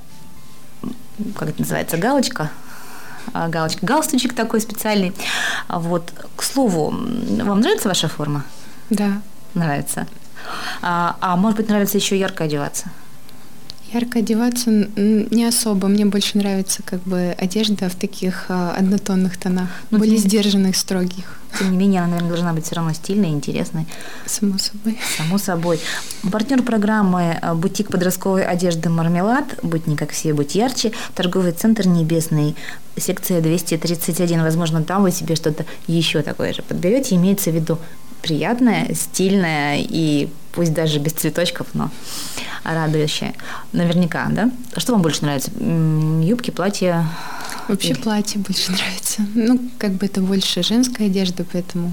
как 1.34 1.48
это 1.48 1.60
называется, 1.60 1.96
галочка, 1.96 2.50
галочка, 3.34 3.84
галстучек 3.86 4.32
такой 4.34 4.60
специальный. 4.60 5.12
А 5.68 5.78
Вот, 5.78 6.12
к 6.36 6.42
слову, 6.42 6.90
вам 6.90 7.60
нравится 7.60 7.88
ваша 7.88 8.08
форма? 8.08 8.44
Да, 8.90 9.20
Нравится. 9.54 10.06
А, 10.82 11.16
а 11.20 11.36
может 11.36 11.56
быть, 11.58 11.68
нравится 11.68 11.96
еще 11.98 12.18
ярко 12.18 12.44
одеваться? 12.44 12.90
Ярко 13.92 14.18
одеваться 14.18 14.70
не 14.70 15.44
особо. 15.44 15.86
Мне 15.88 16.04
больше 16.04 16.36
нравится 16.38 16.82
как 16.84 17.00
бы 17.02 17.34
одежда 17.38 17.88
в 17.88 17.94
таких 17.94 18.46
а, 18.48 18.74
однотонных 18.76 19.36
тонах, 19.38 19.68
Ну, 19.90 19.98
более 19.98 20.16
ты- 20.16 20.22
сдержанных, 20.22 20.76
строгих, 20.76 21.38
Тем 21.58 21.70
не 21.70 21.76
менее, 21.76 22.00
она, 22.00 22.08
наверное, 22.08 22.28
должна 22.28 22.52
быть 22.52 22.64
все 22.64 22.74
равно 22.76 22.92
стильной, 22.92 23.28
интересной, 23.28 23.86
само 24.26 24.58
собой. 24.58 24.98
само 25.16 25.38
собой. 25.38 25.80
Партнер 26.30 26.62
программы 26.62 27.38
э, 27.40 27.54
«Бутик 27.54 27.88
подростковой 27.88 28.44
одежды 28.44 28.88
«Мармелад», 28.88 29.44
«Будь 29.62 29.86
не 29.86 29.96
как 29.96 30.10
все, 30.10 30.32
будь 30.34 30.54
ярче», 30.54 30.92
торговый 31.14 31.52
центр 31.52 31.86
«Небесный», 31.86 32.56
секция 32.96 33.40
231. 33.40 34.42
Возможно, 34.42 34.82
там 34.82 35.02
вы 35.02 35.10
себе 35.10 35.36
что-то 35.36 35.64
еще 35.86 36.22
такое 36.22 36.52
же 36.52 36.62
подберете. 36.62 37.16
Имеется 37.16 37.50
в 37.50 37.54
виду 37.54 37.78
приятное, 38.22 38.94
стильное 38.94 39.78
и 39.78 40.30
пусть 40.52 40.72
даже 40.72 40.98
без 40.98 41.12
цветочков, 41.12 41.68
но 41.74 41.90
радующее. 42.64 43.34
Наверняка, 43.72 44.26
да? 44.30 44.50
Что 44.76 44.92
вам 44.92 45.02
больше 45.02 45.22
нравится? 45.22 45.50
Юбки, 45.50 46.50
платья? 46.50 47.06
Вообще 47.68 47.94
платье 47.94 48.40
больше 48.40 48.72
нравится. 48.72 49.26
Ну, 49.34 49.60
как 49.78 49.92
бы 49.92 50.06
это 50.06 50.20
больше 50.20 50.62
женская 50.62 51.06
одежда, 51.06 51.44
поэтому... 51.50 51.92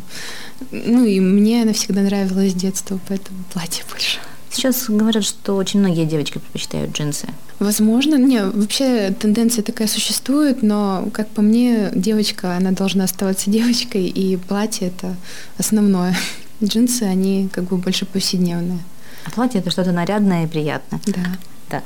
Ну, 0.72 1.06
и 1.06 1.20
мне 1.20 1.63
она 1.63 1.74
всегда 1.74 2.01
нравилась 2.01 2.51
с 2.51 2.56
детства, 2.56 3.00
поэтому 3.08 3.44
платье 3.54 3.84
больше. 3.90 4.20
Сейчас 4.51 4.90
говорят, 4.90 5.24
что 5.24 5.56
очень 5.56 5.80
многие 5.80 6.06
девочки 6.06 6.40
предпочитают 6.40 6.92
джинсы. 6.92 7.28
Возможно, 7.60 8.16
не, 8.16 8.44
вообще 8.44 9.16
тенденция 9.18 9.63
такая 9.63 9.88
существует, 9.88 10.62
но, 10.62 11.08
как 11.13 11.30
по 11.30 11.42
мне, 11.42 11.90
девочка, 11.96 12.58
она 12.58 12.72
должна 12.72 13.06
оставаться 13.06 13.50
девочкой, 13.50 14.08
и 14.08 14.36
платье 14.36 14.90
это 14.90 15.16
основное. 15.58 16.18
Джинсы, 16.63 17.04
они 17.04 17.50
как 17.51 17.66
бы 17.66 17.78
больше 17.78 18.06
повседневные. 18.06 18.80
А 19.25 19.32
платье 19.32 19.62
это 19.62 19.72
что-то 19.72 19.92
нарядное 19.92 20.46
и 20.46 20.48
приятное. 20.48 21.00
Да. 21.06 21.38
Да. 21.72 21.84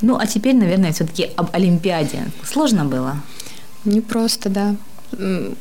Ну, 0.00 0.16
а 0.18 0.26
теперь, 0.26 0.54
наверное, 0.54 0.92
все-таки 0.92 1.30
об 1.36 1.48
Олимпиаде. 1.52 2.30
Сложно 2.44 2.84
было? 2.84 3.16
Не 3.84 4.00
просто, 4.00 4.48
да. 4.48 4.76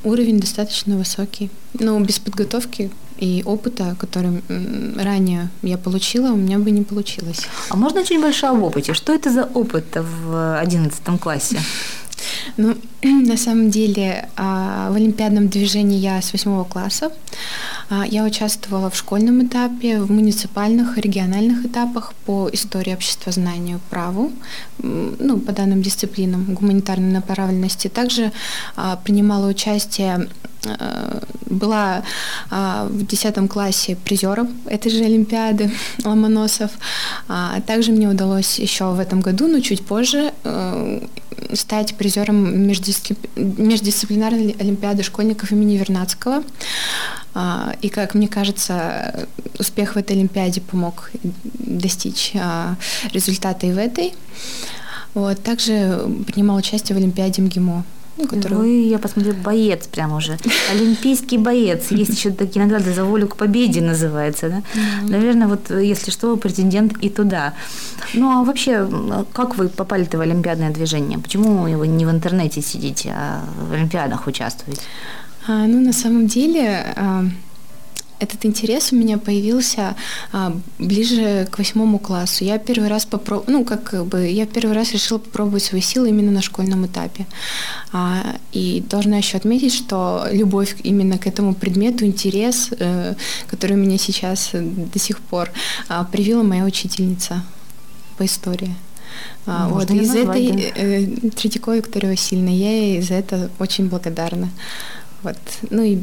Уровень 0.03 0.39
достаточно 0.39 0.97
высокий. 0.97 1.49
Но 1.73 1.99
без 1.99 2.19
подготовки 2.19 2.91
и 3.17 3.43
опыта, 3.45 3.95
который 3.99 4.41
ранее 4.97 5.49
я 5.61 5.77
получила, 5.77 6.31
у 6.31 6.35
меня 6.35 6.57
бы 6.57 6.71
не 6.71 6.83
получилось. 6.83 7.41
А 7.69 7.75
можно 7.75 8.03
чуть 8.03 8.19
больше 8.19 8.47
об 8.47 8.63
опыте? 8.63 8.93
Что 8.93 9.13
это 9.13 9.31
за 9.31 9.43
опыт 9.43 9.85
в 9.95 10.59
11 10.59 11.19
классе? 11.19 11.59
Ну, 12.57 12.75
на 13.03 13.37
самом 13.37 13.69
деле, 13.69 14.29
а, 14.35 14.91
в 14.91 14.95
олимпиадном 14.95 15.47
движении 15.47 15.97
я 15.99 16.21
с 16.21 16.33
восьмого 16.33 16.63
класса. 16.63 17.11
А, 17.89 18.05
Я 18.05 18.23
участвовала 18.23 18.89
в 18.89 18.95
школьном 18.95 19.45
этапе, 19.45 19.99
в 19.99 20.11
муниципальных, 20.11 20.97
региональных 20.97 21.65
этапах 21.65 22.13
по 22.25 22.49
истории 22.51 22.93
обществознанию, 22.93 23.79
праву, 23.89 24.31
м, 24.83 25.15
ну, 25.19 25.39
по 25.39 25.51
данным 25.51 25.81
дисциплинам 25.81 26.53
гуманитарной 26.53 27.11
направленности. 27.11 27.87
Также 27.87 28.31
а, 28.75 28.95
принимала 28.95 29.47
участие 29.47 30.27
была 31.47 32.03
в 32.51 33.03
10 33.07 33.47
классе 33.47 33.95
призером 33.95 34.49
этой 34.67 34.91
же 34.91 35.03
Олимпиады 35.03 35.71
Ломоносов. 36.05 36.69
Также 37.65 37.91
мне 37.91 38.07
удалось 38.07 38.59
еще 38.59 38.91
в 38.91 38.99
этом 38.99 39.21
году, 39.21 39.47
но 39.47 39.59
чуть 39.59 39.83
позже, 39.83 40.33
э, 40.43 41.01
стать 41.53 41.95
призером 41.95 42.67
междисцип- 42.69 43.29
междисциплинарной 43.35 44.55
Олимпиады 44.59 45.03
школьников 45.03 45.51
имени 45.51 45.77
Вернадского. 45.77 46.43
А, 47.33 47.73
И, 47.81 47.89
как 47.89 48.13
мне 48.13 48.27
кажется, 48.27 49.27
успех 49.59 49.95
в 49.95 49.97
этой 49.97 50.15
Олимпиаде 50.15 50.61
помог 50.61 51.11
достичь 51.59 52.31
а, 52.35 52.75
результата 53.13 53.65
и 53.67 53.71
в 53.71 53.77
этой. 53.77 54.13
Вот. 55.13 55.41
Также 55.43 56.07
принимал 56.27 56.57
участие 56.57 56.95
в 56.95 56.99
Олимпиаде 56.99 57.41
МГИМО. 57.41 57.83
Ну, 58.21 58.27
которую- 58.27 58.61
Вы, 58.61 58.67
я 58.89 58.97
посмотрю, 58.99 59.33
боец 59.33 59.87
прям 59.87 60.13
уже. 60.13 60.37
Олимпийский 60.71 61.37
боец. 61.37 61.91
Есть 61.91 62.17
еще 62.17 62.31
такие 62.31 62.63
награды 62.65 62.93
за 62.93 63.03
волю 63.03 63.27
к 63.27 63.35
победе 63.35 63.81
называется, 63.81 64.49
да? 64.49 64.61
Наверное, 65.07 65.47
вот 65.47 65.69
если 65.69 66.11
что, 66.11 66.35
претендент 66.37 66.93
и 67.03 67.09
туда. 67.09 67.53
Ну, 68.13 68.29
а 68.29 68.43
вообще, 68.43 68.87
как 69.33 69.57
вы 69.57 69.69
попали-то 69.69 70.17
в 70.17 70.21
олимпиадное 70.21 70.71
движение? 70.71 71.17
Почему 71.19 71.63
вы 71.77 71.87
не 71.87 72.05
в 72.05 72.09
интернете 72.11 72.61
сидите, 72.61 73.13
а 73.15 73.41
в 73.69 73.73
олимпиадах 73.73 74.27
участвуете? 74.27 74.81
А, 75.47 75.65
ну, 75.67 75.81
на 75.81 75.93
самом 75.93 76.27
деле, 76.27 76.93
а, 76.95 77.25
этот 78.21 78.45
интерес 78.45 78.91
у 78.91 78.95
меня 78.95 79.17
появился 79.17 79.95
а, 80.31 80.55
ближе 80.77 81.47
к 81.51 81.57
восьмому 81.57 81.97
классу. 81.97 82.45
Я 82.45 82.59
первый 82.59 82.87
раз 82.87 83.05
попробовала, 83.05 83.51
ну, 83.51 83.65
как 83.65 84.05
бы, 84.05 84.27
я 84.27 84.45
первый 84.45 84.75
раз 84.75 84.93
решила 84.93 85.17
попробовать 85.17 85.63
свои 85.63 85.81
силы 85.81 86.09
именно 86.09 86.31
на 86.31 86.41
школьном 86.41 86.85
этапе. 86.85 87.25
А, 87.91 88.35
и 88.51 88.83
должна 88.87 89.17
еще 89.17 89.37
отметить, 89.37 89.73
что 89.73 90.27
любовь 90.31 90.75
именно 90.83 91.17
к 91.17 91.25
этому 91.25 91.55
предмету, 91.55 92.05
интерес, 92.05 92.69
э, 92.79 93.15
который 93.47 93.75
у 93.75 93.79
меня 93.79 93.97
сейчас 93.97 94.51
до 94.53 94.99
сих 94.99 95.19
пор 95.19 95.49
а, 95.89 96.03
привила 96.03 96.43
моя 96.43 96.63
учительница 96.63 97.43
по 98.17 98.25
истории. 98.25 98.75
А, 99.47 99.67
вот, 99.67 99.89
из 99.89 100.13
назвать, 100.13 100.37
этой 100.37 100.51
да? 100.51 100.81
э, 100.81 101.29
Третьякова 101.31 101.77
Виктория 101.77 102.11
Васильевна, 102.11 102.51
я 102.51 102.71
ей 102.71 103.01
за 103.01 103.15
это 103.15 103.49
очень 103.57 103.89
благодарна. 103.89 104.49
Вот. 105.23 105.37
Ну 105.69 105.83
и 105.83 105.99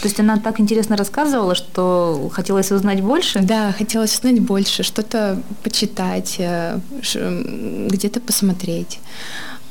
то 0.00 0.08
есть 0.08 0.18
она 0.20 0.38
так 0.38 0.60
интересно 0.60 0.96
рассказывала, 0.96 1.54
что 1.54 2.30
хотелось 2.32 2.72
узнать 2.72 3.00
больше? 3.00 3.40
Да, 3.40 3.72
хотелось 3.72 4.16
узнать 4.16 4.40
больше, 4.40 4.82
что-то 4.82 5.40
почитать, 5.62 6.36
э, 6.38 6.78
где-то 7.88 8.20
посмотреть. 8.20 9.00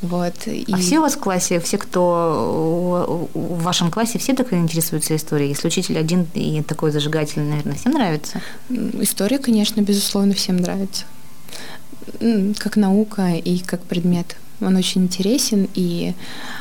Вот. 0.01 0.33
А 0.47 0.51
и... 0.51 0.71
А 0.71 0.77
все 0.77 0.99
у 0.99 1.01
вас 1.01 1.15
в 1.15 1.19
классе, 1.19 1.59
все, 1.59 1.77
кто 1.77 3.29
в 3.33 3.63
вашем 3.63 3.89
классе, 3.89 4.19
все 4.19 4.33
так 4.33 4.51
интересуются 4.53 5.15
историей? 5.15 5.49
Если 5.49 5.67
учитель 5.67 5.97
один 5.97 6.27
и 6.33 6.61
такой 6.61 6.91
зажигательный, 6.91 7.49
наверное, 7.49 7.75
всем 7.75 7.93
нравится? 7.93 8.41
История, 8.69 9.39
конечно, 9.39 9.81
безусловно, 9.81 10.33
всем 10.33 10.57
нравится. 10.57 11.05
Как 12.57 12.75
наука 12.75 13.33
и 13.33 13.59
как 13.59 13.81
предмет. 13.83 14.35
Он 14.65 14.75
очень 14.75 15.03
интересен 15.03 15.67
и... 15.73 16.13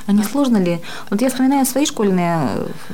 А 0.07 0.13
не 0.13 0.25
сложно 0.25 0.57
ли? 0.57 0.81
Вот 1.11 1.23
я 1.23 1.29
вспоминаю 1.29 1.65
свои 1.67 1.87
школьные 1.87 2.49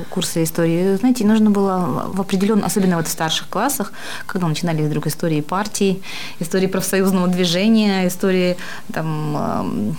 курсы 0.09 0.43
истории. 0.43 0.95
Знаете, 0.95 1.25
нужно 1.25 1.49
было 1.51 2.09
в 2.13 2.21
определенном, 2.21 2.65
особенно 2.65 2.97
вот 2.97 3.07
в 3.07 3.11
старших 3.11 3.49
классах, 3.49 3.93
когда 4.25 4.47
начинали 4.47 4.83
вдруг 4.83 5.07
истории 5.07 5.41
партий, 5.41 6.01
истории 6.39 6.67
профсоюзного 6.67 7.27
движения, 7.27 8.07
истории 8.07 8.57
там 8.93 9.95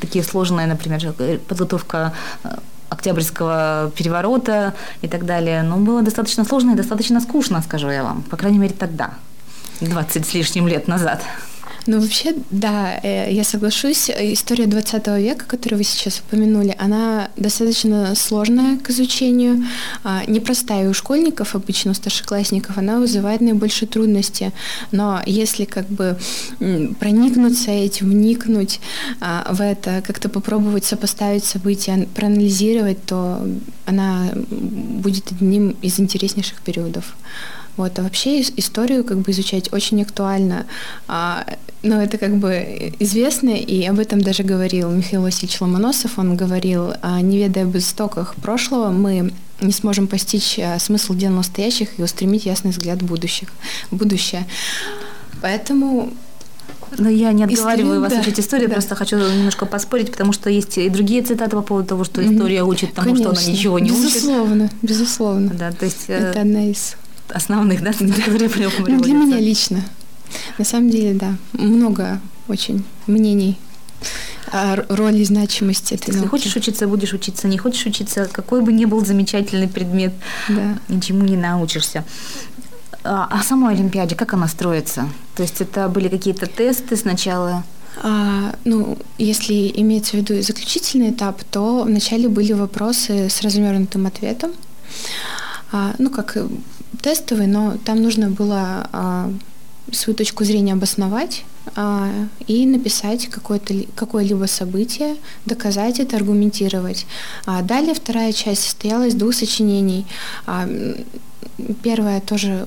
такие 0.00 0.24
сложные, 0.24 0.66
например, 0.66 1.14
э, 1.18 1.38
подготовка 1.38 2.12
э, 2.44 2.48
Октябрьского 2.88 3.90
переворота 3.96 4.74
и 5.02 5.08
так 5.08 5.24
далее. 5.24 5.62
Но 5.62 5.78
было 5.78 6.02
достаточно 6.02 6.44
сложно 6.44 6.72
и 6.72 6.76
достаточно 6.76 7.20
скучно, 7.20 7.62
скажу 7.62 7.90
я 7.90 8.04
вам. 8.04 8.22
По 8.22 8.36
крайней 8.36 8.58
мере, 8.58 8.74
тогда, 8.74 9.14
20 9.80 10.26
с 10.26 10.34
лишним 10.34 10.68
лет 10.68 10.88
назад. 10.88 11.22
Ну, 11.86 12.00
вообще, 12.00 12.34
да, 12.50 12.98
э, 13.02 13.30
я 13.30 13.44
соглашусь. 13.44 14.08
История 14.08 14.66
20 14.66 15.18
века, 15.18 15.44
которую 15.44 15.78
вы 15.78 15.84
сейчас 15.84 16.20
упомянули, 16.20 16.74
она 16.78 17.28
достаточно 17.36 18.14
сложная 18.14 18.78
к 18.78 18.88
изучению, 18.88 19.66
а, 20.02 20.22
непростая 20.26 20.88
у 20.88 20.94
школьников, 20.94 21.54
обычно 21.54 21.90
у 21.90 21.94
старшеклассников, 21.94 22.78
она 22.78 22.98
вызывает 22.98 23.42
наибольшие 23.42 23.86
трудности. 23.86 24.52
Но 24.92 25.20
если 25.26 25.66
как 25.66 25.86
бы 25.88 26.16
проникнуться 27.00 27.70
этим, 27.70 28.10
вникнуть 28.10 28.80
а, 29.20 29.52
в 29.52 29.60
это, 29.60 30.02
как-то 30.06 30.30
попробовать 30.30 30.86
сопоставить 30.86 31.44
события, 31.44 32.08
проанализировать, 32.14 33.04
то 33.04 33.46
она 33.84 34.30
будет 34.34 35.32
одним 35.32 35.76
из 35.82 36.00
интереснейших 36.00 36.62
периодов. 36.62 37.14
Вот. 37.76 37.98
А 37.98 38.02
вообще 38.02 38.40
историю 38.40 39.04
как 39.04 39.18
бы 39.18 39.30
изучать 39.32 39.72
очень 39.72 40.02
актуально. 40.02 40.66
А, 41.08 41.46
но 41.82 42.02
это 42.02 42.18
как 42.18 42.36
бы 42.36 42.94
известно, 42.98 43.50
и 43.50 43.84
об 43.84 43.98
этом 43.98 44.20
даже 44.20 44.42
говорил 44.42 44.90
Михаил 44.90 45.22
Васильевич 45.22 45.60
Ломоносов. 45.60 46.18
Он 46.18 46.36
говорил, 46.36 46.94
а, 47.02 47.20
не 47.20 47.38
ведая 47.38 47.64
об 47.64 47.76
истоках 47.76 48.34
прошлого, 48.36 48.90
мы 48.90 49.32
не 49.60 49.72
сможем 49.72 50.06
постичь 50.06 50.58
а, 50.58 50.78
смысл 50.78 51.14
дел 51.14 51.32
настоящих 51.32 51.98
и 51.98 52.02
устремить 52.02 52.46
ясный 52.46 52.70
взгляд 52.70 53.02
в 53.02 53.06
будущих, 53.06 53.48
будущее. 53.90 54.46
Поэтому 55.42 56.12
но 56.98 57.08
я 57.08 57.32
не 57.32 57.44
отговариваю 57.44 57.84
историю, 57.84 58.00
вас 58.00 58.12
да, 58.12 58.20
учить 58.20 58.40
историю, 58.40 58.68
да. 58.68 58.74
просто 58.74 58.94
хочу 58.94 59.16
немножко 59.16 59.66
поспорить, 59.66 60.10
потому 60.10 60.32
что 60.32 60.48
есть 60.48 60.78
и 60.78 60.88
другие 60.88 61.22
цитаты 61.22 61.56
по 61.56 61.62
поводу 61.62 61.88
того, 61.88 62.04
что 62.04 62.24
история 62.24 62.62
учит 62.62 62.94
тому, 62.94 63.10
Конечно. 63.10 63.34
что 63.34 63.42
она 63.42 63.52
ничего 63.52 63.78
не 63.78 63.90
безусловно, 63.90 64.64
учит. 64.64 64.74
Безусловно, 64.82 65.50
безусловно. 65.50 65.54
Да, 65.54 65.72
то 65.72 65.84
есть 65.84 66.04
э, 66.08 66.14
это 66.14 66.40
одна 66.40 66.70
из 66.70 66.96
основных, 67.28 67.82
да, 67.82 67.92
которые 68.24 68.50
ну, 68.88 69.00
Для 69.00 69.14
меня 69.14 69.38
лично. 69.38 69.84
На 70.58 70.64
самом 70.64 70.90
деле, 70.90 71.14
да, 71.14 71.36
много 71.52 72.20
очень 72.48 72.84
мнений 73.06 73.58
о 74.52 74.76
роли 74.88 75.18
и 75.18 75.24
значимости 75.24 75.94
этой 75.94 76.08
Если 76.08 76.20
науки. 76.20 76.30
хочешь 76.30 76.56
учиться, 76.56 76.86
будешь 76.86 77.12
учиться. 77.12 77.48
Не 77.48 77.58
хочешь 77.58 77.86
учиться, 77.86 78.28
какой 78.30 78.60
бы 78.62 78.72
ни 78.72 78.84
был 78.84 79.04
замечательный 79.04 79.68
предмет, 79.68 80.12
да. 80.48 80.78
ничему 80.88 81.24
не 81.24 81.36
научишься. 81.36 82.04
А, 83.02 83.28
а 83.30 83.42
самой 83.42 83.74
Олимпиаде, 83.74 84.14
как 84.14 84.34
она 84.34 84.48
строится? 84.48 85.08
То 85.34 85.42
есть 85.42 85.60
это 85.60 85.88
были 85.88 86.08
какие-то 86.08 86.46
тесты 86.46 86.96
сначала? 86.96 87.64
А, 88.02 88.54
ну, 88.64 88.98
если 89.18 89.70
имеется 89.74 90.12
в 90.12 90.14
виду 90.14 90.40
заключительный 90.42 91.10
этап, 91.10 91.42
то 91.44 91.82
вначале 91.82 92.28
были 92.28 92.52
вопросы 92.52 93.28
с 93.28 93.42
развернутым 93.42 94.06
ответом. 94.06 94.52
А, 95.72 95.94
ну, 95.98 96.10
как 96.10 96.36
тестовый, 97.02 97.46
но 97.46 97.76
там 97.84 98.02
нужно 98.02 98.30
было 98.30 98.88
а, 98.92 99.32
свою 99.92 100.16
точку 100.16 100.44
зрения 100.44 100.72
обосновать 100.72 101.44
а, 101.76 102.10
и 102.46 102.66
написать 102.66 103.28
какое-то, 103.28 103.74
какое-либо 103.94 104.46
событие, 104.46 105.16
доказать 105.46 106.00
это, 106.00 106.16
аргументировать. 106.16 107.06
А 107.46 107.62
далее 107.62 107.94
вторая 107.94 108.32
часть 108.32 108.62
состояла 108.62 109.06
из 109.06 109.14
двух 109.14 109.34
сочинений. 109.34 110.06
А, 110.46 110.68
первая 111.82 112.20
тоже 112.20 112.66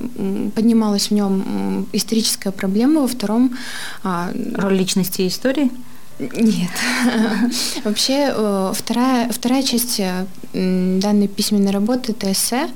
поднималась 0.55 1.07
в 1.07 1.11
нем 1.11 1.87
историческая 1.93 2.51
проблема, 2.51 3.01
во 3.01 3.07
втором... 3.07 3.57
А, 4.03 4.31
Роль 4.55 4.77
личности 4.77 5.23
и 5.23 5.27
истории? 5.27 5.71
Нет. 6.19 6.71
Вообще, 7.83 8.33
э, 8.35 8.73
вторая, 8.75 9.31
вторая 9.31 9.61
часть 9.61 9.99
э, 9.99 10.25
данной 10.53 11.27
письменной 11.27 11.71
работы– 11.71 12.11
это 12.17 12.31
эссе, 12.31 12.69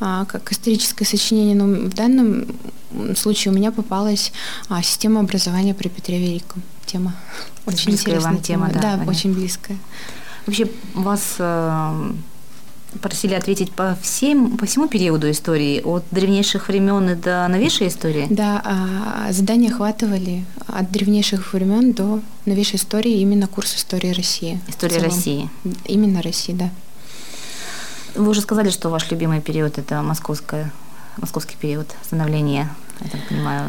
как 0.00 0.50
историческое 0.50 1.04
сочинение, 1.04 1.54
но 1.54 1.88
в 1.88 1.94
данном 1.94 2.46
случае 3.14 3.52
у 3.52 3.56
меня 3.56 3.70
попалась 3.70 4.32
а, 4.68 4.82
система 4.82 5.20
образования 5.20 5.74
при 5.74 5.88
Петре 5.88 6.18
Великом. 6.18 6.62
Тема. 6.86 7.14
Очень 7.66 7.90
близкая 7.90 8.16
интересная 8.16 8.32
вам 8.32 8.42
тема. 8.42 8.68
тема 8.70 8.82
да, 8.82 8.96
да 8.96 9.10
очень 9.10 9.32
близкая. 9.32 9.78
Вообще 10.46 10.68
вас 10.94 11.36
э, 11.38 12.12
просили 13.00 13.34
ответить 13.34 13.70
по, 13.72 13.96
всем, 14.02 14.56
по 14.56 14.66
всему 14.66 14.88
периоду 14.88 15.30
истории, 15.30 15.80
от 15.80 16.04
древнейших 16.10 16.68
времен 16.68 17.10
и 17.10 17.14
до 17.14 17.46
новейшей 17.48 17.88
истории? 17.88 18.26
Да, 18.30 18.60
а 18.64 19.32
задания 19.32 19.70
охватывали 19.70 20.44
от 20.66 20.90
древнейших 20.90 21.52
времен 21.52 21.92
до 21.92 22.20
новейшей 22.46 22.76
истории 22.76 23.20
именно 23.20 23.46
курс 23.46 23.76
истории 23.76 24.12
России. 24.12 24.60
История 24.66 24.98
России. 24.98 25.48
Именно 25.84 26.22
России, 26.22 26.52
да. 26.52 26.70
Вы 28.14 28.28
уже 28.30 28.40
сказали, 28.40 28.70
что 28.70 28.88
ваш 28.88 29.10
любимый 29.10 29.40
период– 29.40 29.78
это 29.78 30.02
московская, 30.02 30.72
московский 31.16 31.56
период 31.56 31.86
становления, 32.02 32.68
я 33.00 33.10
так 33.10 33.28
понимаю, 33.28 33.64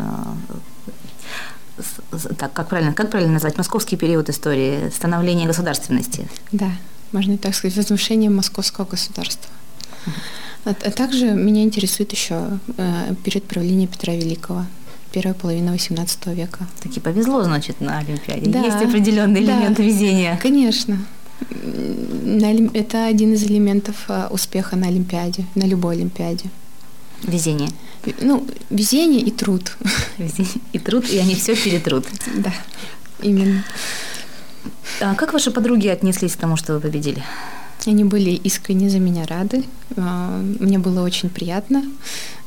так, 2.38 2.54
как 2.54 2.70
правильно, 2.70 2.94
как 2.94 3.10
правильно 3.10 3.34
назвать, 3.34 3.58
московский 3.58 3.98
период 3.98 4.30
истории, 4.30 4.90
становления 4.90 5.48
государственности? 5.48 6.28
Да, 6.52 6.72
можно 7.12 7.38
так 7.38 7.56
сказать, 7.56 7.78
возвышение 7.78 8.30
московского 8.30 8.86
государства. 8.86 9.50
А, 10.66 10.70
а 10.70 10.92
также 10.92 11.32
меня 11.32 11.64
интересует 11.64 12.12
еще 12.12 12.60
э, 12.78 13.16
период 13.24 13.46
правления 13.46 13.88
Петра 13.88 14.14
Великого, 14.14 14.66
первая 15.12 15.34
половина 15.34 15.72
XVIII 15.72 16.36
века. 16.36 16.68
Таки 16.82 17.00
повезло, 17.00 17.44
значит, 17.44 17.82
на 17.82 17.98
Олимпиаде. 17.98 18.50
Да, 18.52 18.60
Есть 18.60 18.78
определенные 18.78 19.46
да, 19.46 19.54
элементы 19.54 19.84
везения. 19.84 20.38
Конечно. 20.42 21.00
Это 22.74 23.06
один 23.06 23.34
из 23.34 23.44
элементов 23.44 23.96
а, 24.08 24.28
успеха 24.30 24.76
на 24.76 24.88
Олимпиаде, 24.88 25.46
на 25.56 25.66
любой 25.66 25.96
Олимпиаде. 25.96 26.50
Везение. 27.24 27.70
Ну, 28.20 28.48
везение 28.70 29.22
и 29.22 29.32
труд. 29.32 29.78
Везение 30.18 30.62
и 30.74 30.80
труд, 30.80 31.10
и 31.10 31.18
они 31.18 31.36
все 31.36 31.56
перетрут. 31.56 32.06
Да, 32.36 32.54
именно. 33.22 33.64
А 35.00 35.16
как 35.16 35.34
ваши 35.34 35.52
подруги 35.52 35.88
отнеслись 35.88 36.34
к 36.34 36.40
тому, 36.40 36.58
что 36.58 36.74
вы 36.74 36.80
победили? 36.80 37.24
Они 37.86 38.04
были 38.04 38.32
искренне 38.32 38.90
за 38.90 39.00
меня 39.00 39.26
рады. 39.26 39.64
А, 39.98 40.40
мне 40.60 40.78
было 40.78 41.02
очень 41.04 41.30
приятно. 41.30 41.84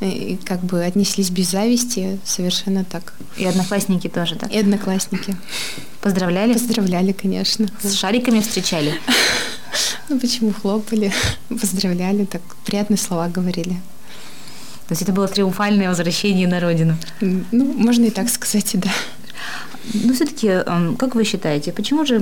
И 0.00 0.38
как 0.44 0.62
бы 0.62 0.84
отнеслись 0.84 1.30
без 1.30 1.50
зависти, 1.50 2.18
совершенно 2.24 2.84
так. 2.84 3.14
И 3.36 3.44
одноклассники 3.44 4.08
тоже, 4.08 4.36
да? 4.36 4.46
И 4.46 4.58
одноклассники. 4.58 5.36
Поздравляли? 6.00 6.52
Поздравляли, 6.52 7.12
конечно. 7.12 7.68
С 7.82 7.94
шариками 7.94 8.40
встречали? 8.40 8.94
Ну 10.08 10.20
почему 10.20 10.52
хлопали, 10.52 11.12
поздравляли, 11.48 12.26
так 12.26 12.42
приятные 12.64 12.98
слова 12.98 13.26
говорили. 13.28 13.80
То 14.86 14.92
есть 14.92 15.02
это 15.02 15.12
было 15.12 15.26
триумфальное 15.26 15.88
возвращение 15.88 16.46
на 16.46 16.60
родину? 16.60 16.96
Ну, 17.20 17.72
можно 17.72 18.04
и 18.04 18.10
так 18.10 18.28
сказать, 18.28 18.70
да. 18.74 18.90
Но 19.92 20.14
все-таки, 20.14 20.48
эм, 20.48 20.96
как 20.96 21.14
вы 21.14 21.24
считаете, 21.24 21.72
почему 21.72 22.06
же 22.06 22.20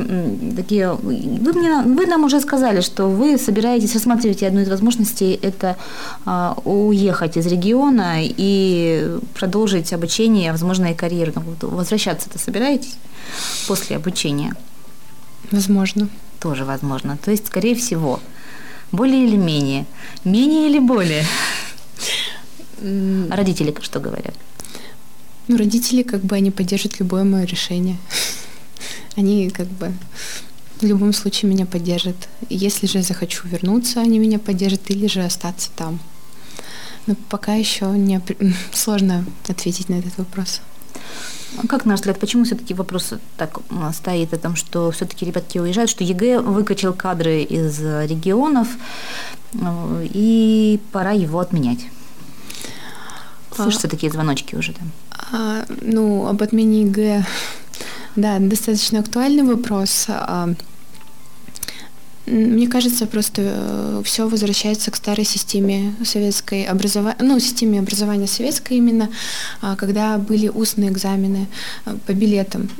такие... 0.57 0.93
Вы, 0.93 1.53
мне, 1.53 1.83
вы 1.83 2.07
нам 2.07 2.25
уже 2.25 2.41
сказали, 2.41 2.81
что 2.81 3.07
вы 3.07 3.39
собираетесь, 3.39 3.95
рассматриваете 3.95 4.49
одну 4.49 4.61
из 4.61 4.69
возможностей, 4.69 5.39
это 5.43 5.77
а, 6.25 6.57
уехать 6.65 7.37
из 7.37 7.47
региона 7.47 8.17
и 8.21 9.19
продолжить 9.35 9.93
обучение, 9.93 10.51
возможно, 10.53 10.87
и 10.87 10.95
карьеру. 10.95 11.33
Ну, 11.37 11.69
возвращаться-то 11.69 12.39
собираетесь 12.39 12.97
после 13.69 13.97
обучения? 13.97 14.55
Возможно. 15.51 16.09
Тоже 16.41 16.65
возможно. 16.65 17.17
То 17.25 17.31
есть, 17.31 17.47
скорее 17.47 17.75
всего, 17.75 18.21
более 18.91 19.25
или 19.25 19.37
менее, 19.37 19.87
менее 20.25 20.69
или 20.69 20.81
более. 20.81 21.25
Родители 23.31 23.75
что 23.81 24.01
говорят? 24.01 24.35
Ну, 25.49 25.57
родители, 25.57 26.03
как 26.03 26.23
бы, 26.23 26.37
они 26.37 26.51
поддержат 26.51 27.01
любое 27.01 27.25
мое 27.25 27.45
решение. 27.45 27.97
Они, 29.17 29.51
как 29.51 29.67
бы, 29.67 29.93
в 30.81 30.85
любом 30.85 31.13
случае 31.13 31.51
меня 31.51 31.67
поддержат. 31.67 32.29
Если 32.49 32.87
же 32.87 32.99
я 32.99 33.05
захочу 33.05 33.47
вернуться, 33.47 34.01
они 34.01 34.19
меня 34.19 34.39
поддержат, 34.39 34.91
или 34.91 35.07
же 35.07 35.23
остаться 35.23 35.71
там. 35.77 36.01
Но 37.07 37.15
пока 37.29 37.55
еще 37.55 37.87
не 37.87 38.21
сложно 38.73 39.25
ответить 39.49 39.89
на 39.89 39.95
этот 39.95 40.17
вопрос. 40.19 40.61
А 41.59 41.67
как, 41.67 41.85
на 41.85 41.93
ваш 41.93 42.01
взгляд, 42.01 42.19
почему 42.19 42.45
все-таки 42.45 42.75
вопрос 42.75 43.13
так 43.37 43.59
стоит 43.93 44.33
о 44.33 44.39
том, 44.39 44.57
что 44.57 44.91
все-таки 44.91 45.27
ребятки 45.27 45.59
уезжают, 45.59 45.91
что 45.91 46.03
ЕГЭ 46.03 46.41
выкачал 46.41 46.95
кадры 46.95 47.43
из 47.43 47.79
регионов, 47.79 48.69
э, 49.53 50.07
и 50.13 50.81
пора 50.93 51.13
его 51.13 51.41
отменять? 51.41 51.81
Слышатся 53.55 53.87
а, 53.89 53.91
такие 53.91 54.11
звоночки 54.11 54.55
уже 54.55 54.73
там? 54.73 54.91
А, 55.33 55.65
ну, 55.81 56.27
об 56.29 56.43
отмене 56.43 56.83
ЕГЭ, 56.83 57.25
да, 58.17 58.39
достаточно 58.39 59.01
актуальный 59.01 59.43
вопрос. 59.43 60.07
А, 60.09 60.51
мне 62.33 62.67
кажется, 62.67 63.07
просто 63.07 63.43
э, 63.45 64.03
все 64.05 64.27
возвращается 64.27 64.91
к 64.91 64.97
старой 64.97 65.25
системе 65.25 65.95
советской 66.05 66.65
образования, 66.65 67.17
ну, 67.21 67.39
системе 67.39 67.81
образования 67.81 68.27
советской 68.27 68.79
именно, 68.79 69.11
а, 69.61 69.77
когда 69.77 70.17
были 70.17 70.49
устные 70.49 70.91
экзамены 70.91 71.47
э, 71.85 71.95
по 72.07 72.13
билетам 72.13 72.71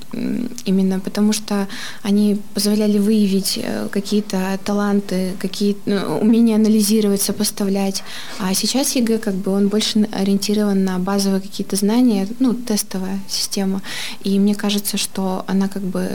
именно, 0.65 1.01
потому 1.01 1.33
что 1.33 1.69
они 2.03 2.41
позволяли 2.55 2.99
выявить 2.99 3.59
э, 3.63 3.89
какие-то 3.91 4.59
таланты, 4.65 5.33
какие 5.39 5.77
ну, 5.85 6.19
умения 6.21 6.57
анализировать, 6.57 7.21
сопоставлять. 7.21 8.03
А 8.39 8.55
сейчас 8.55 8.97
ЕГЭ 8.97 9.19
как 9.19 9.35
бы 9.35 9.53
он 9.53 9.69
больше 9.69 10.09
ориентирован 10.13 10.83
на 10.85 10.99
базовые 10.99 11.43
какие-то 11.43 11.77
знания, 11.77 12.27
ну, 12.39 12.55
тестовая 12.55 13.21
система. 13.29 13.83
И 14.25 14.39
мне 14.39 14.55
кажется, 14.55 14.97
что 14.97 15.45
она 15.47 15.69
как 15.69 15.83
бы 15.83 16.09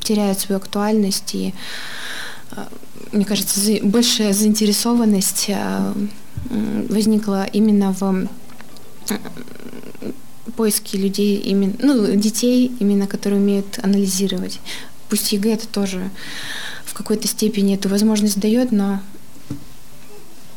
теряет 0.00 0.38
свою 0.38 0.58
актуальность 0.60 1.34
и 1.34 1.54
мне 3.12 3.24
кажется, 3.24 3.60
большая 3.82 4.32
заинтересованность 4.32 5.46
э, 5.48 5.92
возникла 6.88 7.44
именно 7.44 7.92
в 7.92 8.28
поиске 10.56 10.98
людей, 10.98 11.36
именно, 11.36 11.74
ну, 11.80 12.14
детей, 12.16 12.72
именно, 12.80 13.06
которые 13.06 13.40
умеют 13.40 13.78
анализировать. 13.82 14.60
Пусть 15.08 15.32
ЕГЭ 15.32 15.54
это 15.54 15.68
тоже 15.68 16.10
в 16.84 16.94
какой-то 16.94 17.28
степени 17.28 17.74
эту 17.74 17.88
возможность 17.88 18.38
дает, 18.40 18.72
но 18.72 19.00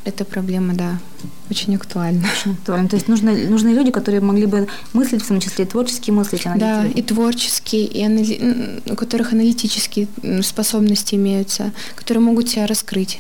эта 0.03 0.25
проблема, 0.25 0.73
да, 0.73 0.99
очень 1.49 1.75
актуальна. 1.75 2.27
Очень 2.39 2.53
актуальна. 2.53 2.89
То 2.89 2.95
есть 2.95 3.07
нужны, 3.07 3.47
нужны 3.49 3.69
люди, 3.69 3.91
которые 3.91 4.21
могли 4.21 4.45
бы 4.45 4.67
мыслить, 4.93 5.23
в 5.23 5.27
том 5.27 5.39
числе 5.39 5.65
и 5.65 5.67
творчески 5.67 6.11
мыслить. 6.11 6.43
Да, 6.55 6.85
и 6.85 7.01
творческие, 7.01 7.85
и 7.85 8.03
анали... 8.03 8.81
у 8.89 8.95
которых 8.95 9.33
аналитические 9.33 10.07
способности 10.41 11.15
имеются, 11.15 11.71
которые 11.95 12.23
могут 12.23 12.49
себя 12.49 12.67
раскрыть. 12.67 13.19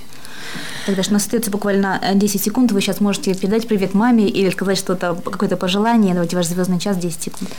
Тогда 0.85 1.03
что 1.03 1.11
у 1.11 1.13
нас 1.13 1.23
остается 1.23 1.51
буквально 1.51 2.01
10 2.15 2.41
секунд. 2.41 2.71
Вы 2.71 2.81
сейчас 2.81 2.99
можете 2.99 3.33
передать 3.33 3.67
привет 3.67 3.93
маме 3.93 4.27
или 4.27 4.49
сказать 4.49 4.77
что-то, 4.77 5.15
какое-то 5.15 5.57
пожелание. 5.57 6.13
Давайте 6.13 6.35
ваш 6.35 6.47
звездный 6.47 6.79
час 6.79 6.97
10 6.97 7.21
секунд. 7.21 7.51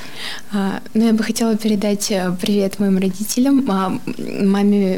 А, 0.53 0.81
ну, 0.95 1.07
я 1.07 1.13
бы 1.13 1.23
хотела 1.23 1.57
передать 1.57 2.11
э, 2.11 2.35
привет 2.41 2.79
моим 2.79 2.99
родителям, 2.99 3.65
маме 3.65 4.95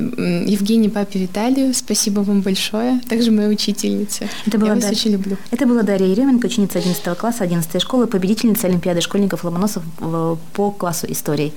Евгении, 0.47 0.89
папе 0.89 1.19
Виталию. 1.19 1.75
Спасибо 1.75 2.21
вам 2.21 2.41
большое. 2.41 3.01
Также 3.09 3.31
моей 3.31 3.53
учительнице. 3.53 4.29
Это 4.47 4.59
была 4.59 4.71
я 4.71 4.81
Дар... 4.81 4.91
вас 4.91 4.99
очень 4.99 5.13
люблю. 5.13 5.37
Это 5.51 5.67
была 5.67 5.83
Дарья 5.83 6.07
Еременко, 6.07 6.47
ученица 6.47 6.79
11 6.79 7.19
класса 7.19 7.45
11 7.45 7.83
школы, 7.83 8.07
победительница 8.07 8.67
Олимпиады 8.67 9.01
школьников 9.01 9.45
Ломоносов 9.45 9.83
по 9.99 10.71
классу 10.71 11.07
истории. 11.11 11.53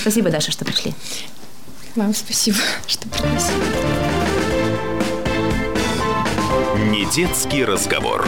Спасибо, 0.00 0.30
Даша, 0.30 0.50
что 0.50 0.64
пришли. 0.64 0.94
Вам 1.96 2.14
спасибо, 2.14 2.58
что 2.86 3.08
пригласили. 3.08 4.07
Не 6.90 7.04
детский 7.04 7.64
разговор. 7.66 8.26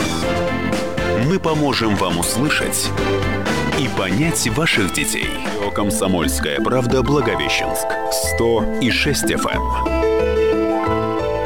Мы 1.27 1.38
поможем 1.38 1.96
вам 1.96 2.18
услышать 2.18 2.90
и 3.79 3.88
понять 3.96 4.49
ваших 4.49 4.92
детей. 4.92 5.31
Комсомольская 5.75 6.61
правда 6.61 7.03
Благовещенск. 7.03 7.87
100 8.37 8.81
и 8.83 8.90
6 8.90 9.25
FM. 9.31 9.62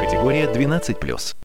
Категория 0.01 0.51
12+. 0.51 1.35